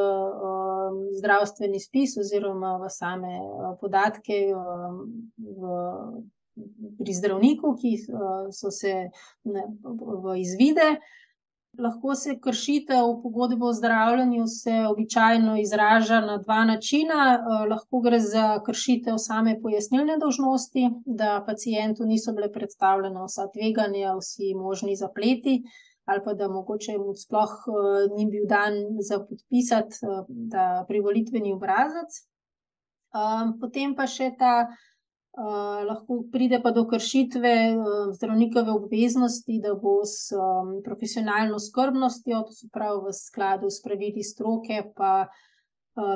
zdravstveni 1.18 1.80
spis 1.80 2.16
oziroma 2.16 2.78
v 2.80 2.88
same, 2.88 3.34
podatke, 3.80 4.38
v, 5.36 5.74
pri 6.96 7.16
zdravniku, 7.18 7.74
ki, 7.76 7.92
so 8.48 8.72
se, 8.72 8.94
ne, 9.44 9.66
v 9.84 10.38
izvide. 10.40 10.94
Lahko 11.78 12.14
se 12.14 12.38
kršitev 12.40 13.04
pogodbe 13.22 13.64
o 13.66 13.72
zdravljenju 13.72 14.46
se 14.46 14.74
običajno 14.90 15.56
izraža 15.60 16.20
na 16.20 16.36
dva 16.38 16.64
načina, 16.64 17.38
lahko 17.70 18.00
gre 18.00 18.20
za 18.20 18.62
kršitev 18.66 19.18
same 19.18 19.58
pojasnilne 19.62 20.16
dolžnosti, 20.20 20.88
da 21.06 21.42
pacientu 21.46 22.04
niso 22.04 22.32
bile 22.32 22.52
predstavljena 22.52 23.24
vsa 23.24 23.48
tveganja, 23.52 24.14
vsi 24.20 24.54
možni 24.54 24.96
zapleti, 24.96 25.58
ali 26.04 26.24
pa 26.24 26.34
da 26.34 26.48
mogoče 26.48 26.98
mu 26.98 27.14
sploh, 27.14 27.52
ni 28.16 28.26
bil 28.30 28.46
dan 28.48 28.72
za 29.10 29.20
podpisati, 29.28 30.00
ta 30.52 30.84
privolitveni 30.88 31.52
obrazec. 31.52 32.22
potem 33.60 33.94
pa 33.96 34.06
še 34.06 34.32
ta, 34.38 34.68
lahko 35.88 36.22
pride 36.32 36.60
pa 36.62 36.70
do 36.70 36.86
kršitve, 36.88 37.54
zdravnikove 38.16 38.72
obveznosti, 38.72 39.60
da 39.62 39.74
bo 39.74 40.00
s, 40.04 40.32
profesionalno 40.84 41.58
skrbnostjo, 41.58 42.42
to 42.46 42.52
se 42.52 42.68
pravi 42.72 43.02
v 43.08 43.12
skladu 43.12 43.70
s 43.70 43.82
pravili 43.84 44.22
stroke 44.22 44.82
pa, 44.96 45.26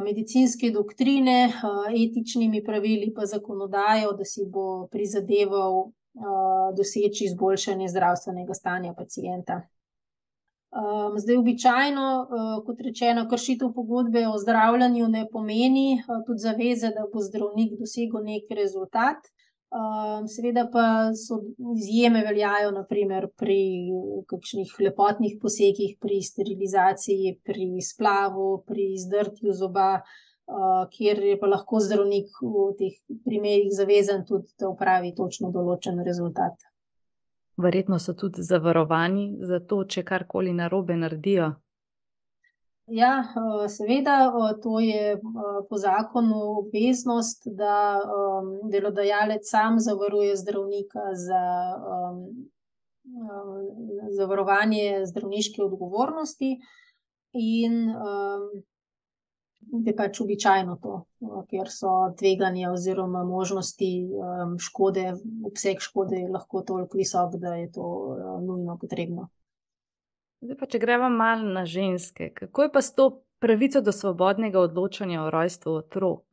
medicinske 0.05 0.71
doktrine, 0.71 1.53
etičnimi 1.89 2.65
pravili 2.65 3.13
pa 3.17 3.25
zakonodajo, 3.27 4.13
da 4.13 4.25
si 4.25 4.45
bo 4.45 4.87
prizadeval, 4.93 5.91
doseči 6.77 7.25
izboljšanje 7.25 7.89
zdravstvenega 7.89 8.55
stanja 8.55 8.95
pacienta. 10.71 11.11
zdaj 11.19 11.37
običajno, 11.37 12.29
kot 12.67 12.81
rečeno, 12.81 13.27
kršitev 13.31 13.73
pogodbe 13.75 14.29
o 14.29 14.39
zdravljenju 14.39 15.09
ne 15.09 15.27
pomeni, 15.33 16.03
tudi 16.27 16.39
zaveze, 16.39 16.93
da 16.95 17.07
bo 17.13 17.21
zdravnik 17.21 17.79
dosegel 17.79 18.25
neki 18.25 18.55
rezultat. 18.55 19.17
seveda 20.35 20.65
pa 20.73 21.15
so, 21.15 21.37
izjeme 21.77 22.25
veljajo 22.27 22.71
na 22.71 22.85
primer 22.85 23.29
pri 23.39 23.91
kakšnih 24.27 24.73
lepotnih 24.81 25.37
posegih, 25.43 25.97
pri 26.01 26.23
sterilizaciji, 26.23 27.39
pri 27.45 27.79
splavu, 27.81 28.65
pri 28.67 28.97
zdrtju 28.99 29.53
zoba, 29.53 30.03
kjer 30.91 31.23
je 31.23 31.39
pa 31.39 31.47
lahko 31.47 31.79
zdravnik 31.79 32.35
v 32.43 32.67
teh 32.79 32.99
primerih 33.25 33.71
zavezan 33.71 34.27
tudi, 34.27 34.51
da 34.59 34.69
opravi 34.69 35.15
točno 35.15 35.53
določen 35.55 36.03
rezultat. 36.03 36.70
Verjetno 37.61 37.99
so 37.99 38.15
tudi 38.15 38.43
zavarovani 38.43 39.37
za 39.45 39.61
to, 39.61 39.85
če 39.85 40.05
karkoli 40.05 40.53
narobe 40.57 40.97
naredijo. 40.97 41.53
Ja, 42.91 43.11
seveda, 43.69 44.33
to 44.63 44.81
je, 44.81 45.21
po 45.69 45.79
zakonu 45.79 46.41
obveznost, 46.59 47.45
da, 47.47 48.01
delodajalec 48.73 49.47
sam 49.47 49.79
zavaruje 49.79 50.35
zdravnika 50.37 51.13
za, 51.15 51.43
zavarovanje 54.19 55.05
zdravniške 55.07 55.63
odgovornosti. 55.63 56.57
In, 57.33 57.95
je 59.73 59.95
pač 59.97 60.21
običajno 60.21 60.77
to, 60.83 60.95
ker 61.51 61.71
so 61.71 62.13
tveganja 62.19 62.73
oziroma 62.73 63.23
možnosti, 63.25 63.91
škode, 64.59 65.15
obseg 65.47 65.81
škode 65.81 66.19
je 66.19 66.29
lahko 66.31 66.63
toliko 66.67 66.99
visok, 66.99 67.37
da 67.41 67.55
je 67.55 67.71
to, 67.73 67.87
nujno 68.43 68.79
potrebno. 68.81 69.29
Zdaj 70.41 70.57
pa, 70.57 70.67
če 70.67 70.81
greva 70.81 71.09
malo 71.13 71.49
na 71.53 71.67
ženske, 71.69 72.33
kako 72.35 72.67
je 72.67 72.73
pa 72.73 72.83
s 72.83 72.95
to 72.97 73.11
pravico 73.39 73.81
do 73.85 73.93
svobodnega 73.93 74.61
odločanja 74.61 75.23
o 75.25 75.31
rojstvu 75.31 75.75
otrok? 75.85 76.25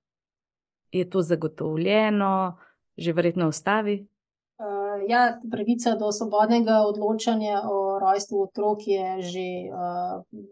Je 0.92 1.10
to 1.10 1.22
zagotovljeno 1.22 2.58
že 2.98 3.14
verjetno 3.14 3.46
v 3.46 3.54
ustavi? 3.54 3.96
ja, 5.08 5.40
pravica 5.52 5.96
do 5.96 6.12
svobodnega 6.12 6.82
odločanja 6.88 7.62
o 7.64 7.78
rojstvu 8.00 8.42
otrok 8.42 8.88
je 8.88 9.22
že, 9.22 9.50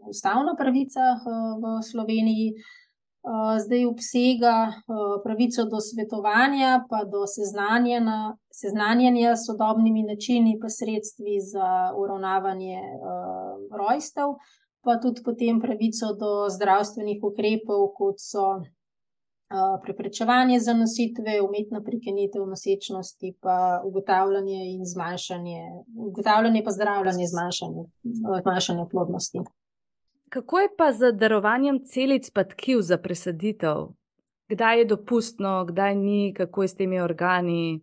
ustavna 0.10 0.56
pravica, 0.58 1.02
v 1.62 1.84
Sloveniji. 1.84 2.54
zdaj 3.66 3.86
obsega, 3.86 4.74
pravico 5.24 5.66
do 5.66 5.80
svetovanja 5.82 6.86
pa 6.90 7.04
do 7.10 7.26
seznanjanja 7.26 9.36
s 9.36 9.46
sodobnimi 9.48 10.04
načini 10.04 10.60
pa 10.62 10.70
sredstvi 10.70 11.40
za 11.42 11.92
uravnavanje, 11.98 12.82
rojstev. 13.72 14.36
Pa 14.86 15.00
tudi 15.02 15.22
potem 15.26 15.62
pravico 15.62 16.14
do 16.14 16.46
zdravstvenih 16.50 17.24
ukrepov, 17.24 17.90
kot 17.98 18.22
so, 18.22 18.62
preprečevanje 19.84 20.60
zanositve, 20.60 21.42
umetna 21.42 21.82
prekinitev 21.82 22.46
nosečnosti, 22.48 23.34
pa 23.42 23.82
ugotavljanje 23.86 24.60
in 24.74 24.86
zmanjšanje, 24.86 25.62
ugotavljanje 25.98 26.64
pa 26.66 26.72
zdravljanje, 26.72 27.26
zmanjšanje, 27.28 27.84
zmanjšanje 28.42 28.86
plodnosti. 28.92 29.40
Kako 30.30 30.60
je 30.60 30.70
pa 30.78 30.92
z 30.94 31.12
darovanjem 31.12 31.80
celic 31.86 32.30
pa 32.30 32.44
tkiv 32.44 32.82
za 32.82 32.98
presaditev? 32.98 33.78
Kdaj 34.50 34.80
je 34.80 34.86
dopustno, 34.86 35.66
kdaj 35.66 35.96
ni, 35.96 36.34
kako 36.34 36.62
je 36.62 36.68
s 36.68 36.76
temi 36.76 37.00
organi? 37.00 37.82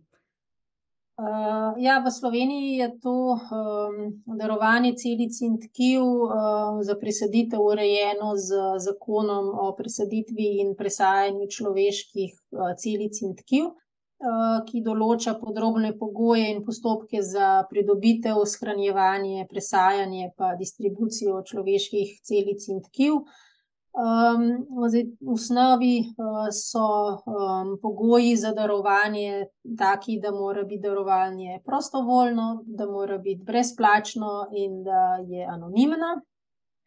Uh, 1.13 1.77
ja, 1.77 2.01
v 2.01 2.09
Sloveniji 2.09 2.77
je 2.77 2.89
to 2.97 3.37
um, 3.37 3.97
darovanje 4.25 4.95
celic 4.97 5.35
in 5.45 5.59
tkiv 5.61 6.01
uh, 6.01 6.81
za 6.81 6.95
presaditev 6.97 7.61
urejeno 7.61 8.33
z 8.33 8.57
zakonom 8.81 9.51
o 9.53 9.67
presaditvi 9.77 10.47
in 10.65 10.73
presajanju 10.73 11.45
človeških 11.45 12.31
uh, 12.33 12.73
celic 12.81 13.21
in 13.21 13.37
tkiv, 13.37 13.69
uh, 13.69 14.65
ki 14.65 14.81
določa 14.81 15.37
podrobne 15.37 15.93
pogoje 16.01 16.49
in 16.49 16.65
postopke 16.65 17.21
za 17.21 17.61
pridobitev, 17.69 18.41
shranjevanje, 18.49 19.45
presajanje 19.53 20.31
in 20.31 20.57
distribucijo 20.57 21.43
človeških 21.45 22.21
celic 22.25 22.65
in 22.73 22.81
tkiv. 22.89 23.21
Uh, 23.21 23.52
Um, 23.93 24.65
zdaj, 24.89 25.03
v 25.21 25.33
osnovi 25.33 25.99
uh, 26.17 26.47
so 26.49 27.21
um, 27.29 27.77
pogoji 27.81 28.35
za 28.35 28.51
darovanje 28.51 29.45
taki, 29.77 30.19
da 30.19 30.31
mora 30.31 30.63
biti 30.63 30.81
darovanje 30.81 31.59
prostovoljno, 31.65 32.63
da 32.65 32.85
mora 32.85 33.17
biti 33.17 33.43
brezplačno 33.43 34.47
in 34.51 34.83
da 34.83 35.21
je 35.27 35.45
anonimno, 35.45 36.21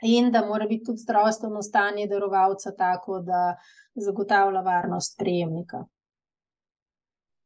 in 0.02 0.32
da 0.32 0.46
mora 0.46 0.66
biti 0.66 0.84
tudi 0.84 0.98
zdravstveno 0.98 1.62
stanje 1.62 2.06
darovalca 2.06 2.74
tako, 2.74 3.20
da 3.20 3.56
zagotavlja 3.94 4.60
varnost 4.60 5.18
prejemnika. 5.18 5.84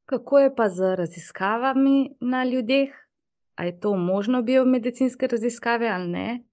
Kako 0.05 0.39
je 0.39 0.55
pa 0.55 0.69
z 0.69 0.97
raziskavami 0.97 2.17
na 2.21 2.45
ljudeh? 2.45 2.91
Ali 3.55 3.69
je 3.69 3.81
to 3.81 3.97
možno 3.97 4.43
biomedicinske 4.43 5.27
raziskave 5.27 5.89
ali 5.89 6.09
ne? 6.09 6.45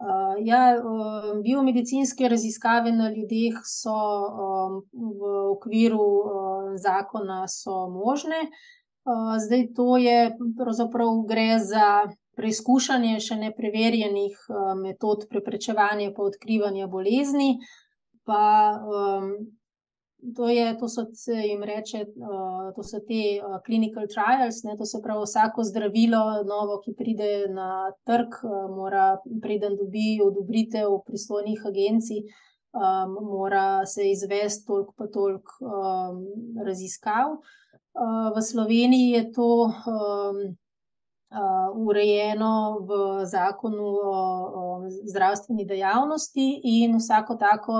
Uh, 0.00 0.36
ja, 0.46 0.80
uh, 0.80 1.42
biomedicinske 1.44 2.28
raziskave 2.28 2.92
na 2.92 3.10
ljudeh 3.12 3.58
so 3.68 3.92
um, 3.92 4.78
v 5.20 5.32
okviru 5.50 6.06
uh, 6.20 6.70
zakona 6.80 7.44
možne. 7.92 8.40
Uh, 9.04 9.36
zdaj 9.44 9.66
to 9.76 9.96
je 9.96 10.36
pravzaprav 10.56 11.20
gre 11.28 11.58
za 11.58 12.08
preizkušanje 12.36 13.20
še 13.20 13.36
nepreverjenih 13.42 14.40
uh, 14.48 14.72
metod 14.80 15.28
preprečevanja 15.28 16.08
in 16.08 16.16
odkrivanja 16.16 16.88
bolezni. 16.88 17.58
Pa 18.24 18.40
um, 18.80 19.34
To, 20.36 20.48
je, 20.48 20.76
to 20.78 20.88
so 20.88 21.06
se 21.14 21.32
jim 21.32 21.62
reče, 21.64 22.04
to 22.76 22.82
so 22.82 23.00
te 23.08 23.40
clinical 23.66 24.04
trials, 24.10 24.62
ne, 24.64 24.76
to 24.76 24.84
se 24.84 25.00
pravi, 25.02 25.24
vsako 25.24 25.64
zdravilo, 25.64 26.20
novo, 26.44 26.76
ki 26.84 26.92
pride 26.98 27.30
na 27.54 27.88
trg, 28.04 28.36
mora, 28.76 29.14
preden 29.42 29.78
dobi 29.80 30.20
odobritev 30.24 30.98
pristojnih 31.06 31.64
agencij, 31.72 32.20
um, 32.76 33.16
mora 33.30 33.86
se 33.86 34.10
izvesti 34.10 34.66
toliko 34.66 34.94
pa 34.96 35.08
toliko 35.08 35.64
um, 35.64 36.24
raziskav. 36.66 37.38
Uh, 37.90 38.28
v 38.36 38.42
Sloveniji 38.44 39.10
je 39.16 39.24
to. 39.32 39.52
Um, 39.88 40.59
urejeno 41.74 42.80
v 42.88 43.24
zakonu 43.24 43.86
o, 43.86 44.14
o 44.60 44.64
zdravstveni 45.12 45.64
dejavnosti, 45.64 46.46
in 46.64 46.96
vsako 46.98 47.36
tako 47.38 47.76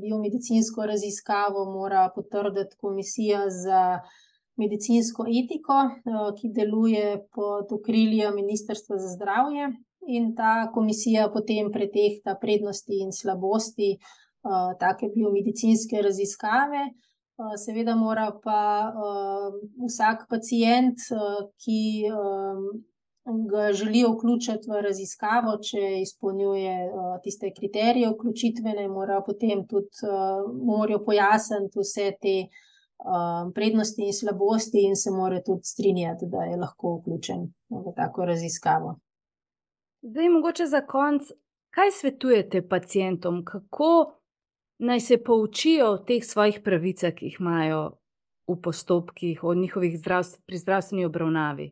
biomedicinsko 0.00 0.86
raziskavo 0.86 1.64
mora 1.72 2.08
potrditi 2.14 2.76
komisija 2.78 3.48
za 3.50 3.82
medicinsko 4.56 5.26
etiko, 5.40 5.78
uh, 5.86 6.28
ki 6.36 6.52
deluje 6.58 7.06
pod 7.34 7.72
okriljem 7.72 8.34
Ministrstva 8.34 8.98
za 8.98 9.08
zdravje. 9.16 9.70
In 10.06 10.34
ta 10.36 10.70
komisija 10.74 11.30
potem 11.32 11.70
pretehta 11.72 12.36
prednosti 12.40 12.98
in 13.00 13.12
slabosti 13.12 13.94
uh, 13.96 14.74
take 14.80 15.08
biomedicinske 15.14 16.02
raziskave. 16.04 16.90
Seveda 17.58 17.96
mora 17.98 18.28
pa 18.42 18.60
uh, 18.94 19.54
vsak 19.88 20.28
pacijent, 20.30 21.02
uh, 21.10 21.48
ki 21.58 21.80
ga 23.50 23.72
želi 23.72 24.04
vključiti 24.04 24.70
v 24.70 24.80
raziskavo, 24.84 25.56
če 25.64 25.80
izpolnjuje 26.02 26.74
tiste 27.24 27.50
kriterije 27.56 28.10
vključitvene, 28.12 28.88
mora 28.88 29.22
potem 29.26 29.64
tudi 29.68 30.10
morajo 30.62 31.00
pojasniti 31.06 31.80
vse 31.80 32.10
te 32.20 32.34
prednosti 33.54 34.04
in 34.04 34.12
slabosti, 34.12 34.84
in 34.88 34.96
se 34.96 35.10
mora 35.10 35.40
tudi 35.46 35.64
strinjati, 35.64 36.28
da 36.28 36.44
je 36.44 36.56
lahko 36.60 36.98
vključen 36.98 37.48
v 37.70 37.94
tako 37.96 38.24
raziskavo. 38.24 38.98
Zdaj, 40.02 40.28
mogoče 40.28 40.66
za 40.66 40.84
konec, 40.86 41.32
kaj 41.74 41.90
svetujete 41.90 42.68
pacijentom, 42.68 43.44
kako 43.44 44.20
naj 44.78 45.00
se 45.00 45.22
poučijo 45.24 45.92
o 45.92 45.98
teh 45.98 46.24
svojih 46.24 46.60
pravicah, 46.64 47.14
ki 47.14 47.26
jih 47.26 47.36
imajo 47.40 47.98
v 48.48 48.56
postopkih, 48.62 49.44
o 49.44 49.54
njihovih 49.54 49.98
zdravstv, 49.98 50.42
pri 50.46 50.58
zdravstveni 50.58 51.04
obravnavi. 51.04 51.70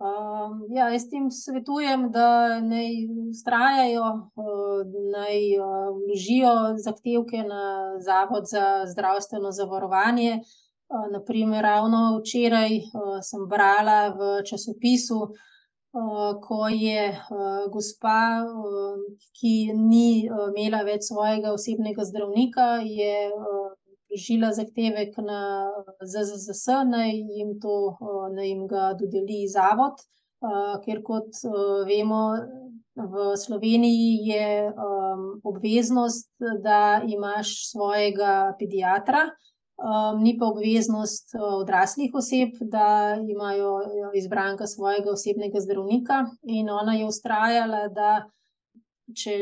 Um, 0.00 0.64
ja, 0.72 0.88
jaz 0.88 1.04
jim 1.12 1.28
svetujem, 1.30 2.08
da 2.12 2.60
naj 2.60 2.88
ustrajajo, 3.30 4.08
naj 5.12 5.36
vložijo 5.98 6.54
zahtevke 6.80 7.44
na 7.44 7.98
Zavod 8.00 8.48
za 8.48 8.86
zdravstveno 8.86 9.52
zavarovanje. 9.52 10.40
Naprimer, 11.12 11.62
ravno 11.62 12.18
včeraj 12.18 12.80
sem 13.22 13.46
brala 13.48 14.08
v 14.08 14.42
časopisu, 14.48 15.20
Eh, 15.30 15.59
ko 16.46 16.68
je 16.68 17.08
uh, 17.10 17.72
gospa, 17.72 18.44
uh, 18.46 18.98
ki 19.34 19.72
ni 19.74 20.28
uh, 20.30 20.50
imela 20.54 20.84
več 20.86 21.08
svojega 21.08 21.52
osebnega 21.52 22.04
zdravnika, 22.06 22.68
je 22.86 23.30
vložila 24.10 24.52
uh, 24.52 24.54
zahtevek 24.54 25.18
na 25.18 25.40
ZZS, 26.02 26.66
naj 26.86 27.10
jim, 27.10 27.58
to, 27.60 27.96
uh, 27.98 28.28
naj 28.30 28.48
jim 28.48 28.66
ga 28.70 28.92
dodeli 28.94 29.46
zavod, 29.50 29.98
uh, 30.46 30.78
ker 30.84 31.02
kot 31.02 31.42
uh, 31.50 31.82
vemo, 31.88 32.24
v 33.00 33.36
Sloveniji 33.36 34.28
je 34.28 34.46
um, 34.68 35.40
obveznost, 35.44 36.28
da 36.62 37.00
imaš 37.06 37.70
svojega 37.70 38.54
pediatra. 38.58 39.30
Um, 39.80 40.18
ni 40.22 40.34
pa 40.38 40.44
obveznost 40.44 41.32
uh, 41.34 41.54
odraslih 41.62 42.12
oseb, 42.14 42.58
da 42.60 43.16
imajo 43.28 43.74
uh, 43.76 44.10
izbranka 44.14 44.66
svojega 44.66 45.10
osebnega 45.10 45.60
zdravnika, 45.60 46.26
in 46.42 46.68
ona 46.70 46.92
je 46.98 47.06
ustrajala, 47.06 47.86
da 47.88 48.10
če 49.16 49.32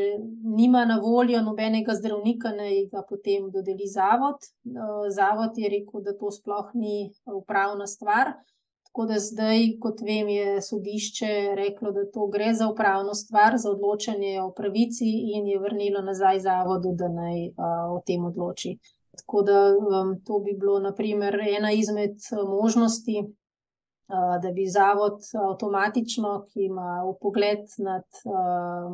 nima 0.55 0.85
na 0.87 0.95
voljo 1.03 1.41
nobenega 1.43 1.91
zdravnika, 1.93 2.53
naj 2.55 2.85
ga 2.93 3.01
potem 3.09 3.49
dodeli 3.51 3.87
zavod. 3.91 4.47
Uh, 4.63 5.09
zavod 5.11 5.59
je 5.59 5.71
rekel, 5.73 6.05
da 6.05 6.13
to 6.15 6.31
sploh 6.31 6.69
ni 6.73 7.09
upravna 7.27 7.87
stvar. 7.87 8.31
Tako 8.87 9.05
da 9.05 9.19
zdaj, 9.19 9.65
kot 9.83 9.99
vem, 10.07 10.31
je 10.31 10.61
sodišče 10.65 11.33
reklo, 11.59 11.91
da 11.91 12.05
to 12.13 12.29
gre 12.31 12.53
za 12.53 12.69
upravno 12.71 13.13
stvar, 13.13 13.57
za 13.59 13.73
odločanje 13.75 14.39
o 14.41 14.53
pravici, 14.55 15.11
in 15.35 15.51
je 15.51 15.59
vrnilo 15.59 16.01
nazaj 16.01 16.39
zavodu, 16.47 16.95
da 16.95 17.11
naj 17.11 17.43
uh, 17.49 17.91
o 17.97 17.99
tem 18.07 18.23
odloči. 18.25 18.77
Tako 19.19 19.41
da 19.41 19.59
um, 19.77 20.15
to 20.25 20.39
bi 20.39 20.55
bilo, 20.59 20.79
naprimer, 20.79 21.35
ena 21.57 21.71
izmed 21.71 22.17
uh, 22.31 22.45
možnosti, 22.49 23.17
uh, 23.25 24.35
da 24.43 24.51
bi 24.55 24.67
zavod 24.67 25.19
avtomatično, 25.49 26.45
ki 26.49 26.69
ima 26.69 27.03
pogled 27.21 27.65
nad 27.77 28.07
uh, 28.25 28.89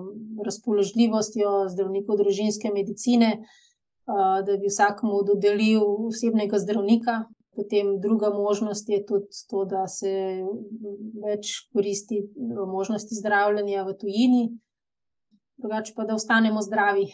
razpoložljivostjo 0.45 1.53
zdravnikov 1.73 2.17
družinske 2.23 2.73
medicine, 2.73 3.31
uh, 3.39 4.37
da 4.45 4.57
bi 4.57 4.71
vsakmu 4.71 5.23
dodelil 5.27 5.85
osebnega 6.09 6.59
zdravnika. 6.59 7.23
Potem 7.55 7.93
druga 8.03 8.29
možnost 8.29 8.89
je 8.89 9.05
tudi 9.05 9.31
to, 9.49 9.63
da 9.65 9.87
se 9.87 10.11
več 11.23 11.53
koristi 11.73 12.19
možnosti 12.67 13.15
zdravljenja 13.15 13.85
v 13.87 13.93
tujini. 14.01 14.43
Drugače 15.57 15.93
pa, 15.95 16.03
da 16.03 16.19
ostanemo 16.19 16.61
zdravi, 16.61 17.07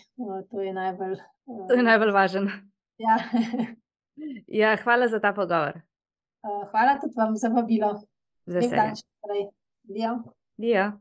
to 0.49 0.61
je 0.65 0.73
najbolj, 0.73 1.19
to 1.69 1.77
je 1.77 1.83
najbolj 1.85 2.11
važno. 2.11 2.70
Ja. 3.01 3.15
ja, 4.61 4.75
hvala 4.83 5.07
za 5.07 5.19
ta 5.19 5.33
pogovor. 5.33 5.81
Uh, 6.41 6.69
hvala 6.71 6.99
tudi 7.01 7.13
vam 7.17 7.35
za 7.37 7.49
vabilo. 7.49 8.01
Zdaj 8.45 8.61
se. 8.61 9.03
Dio. 9.83 10.23
Dio. 10.57 10.91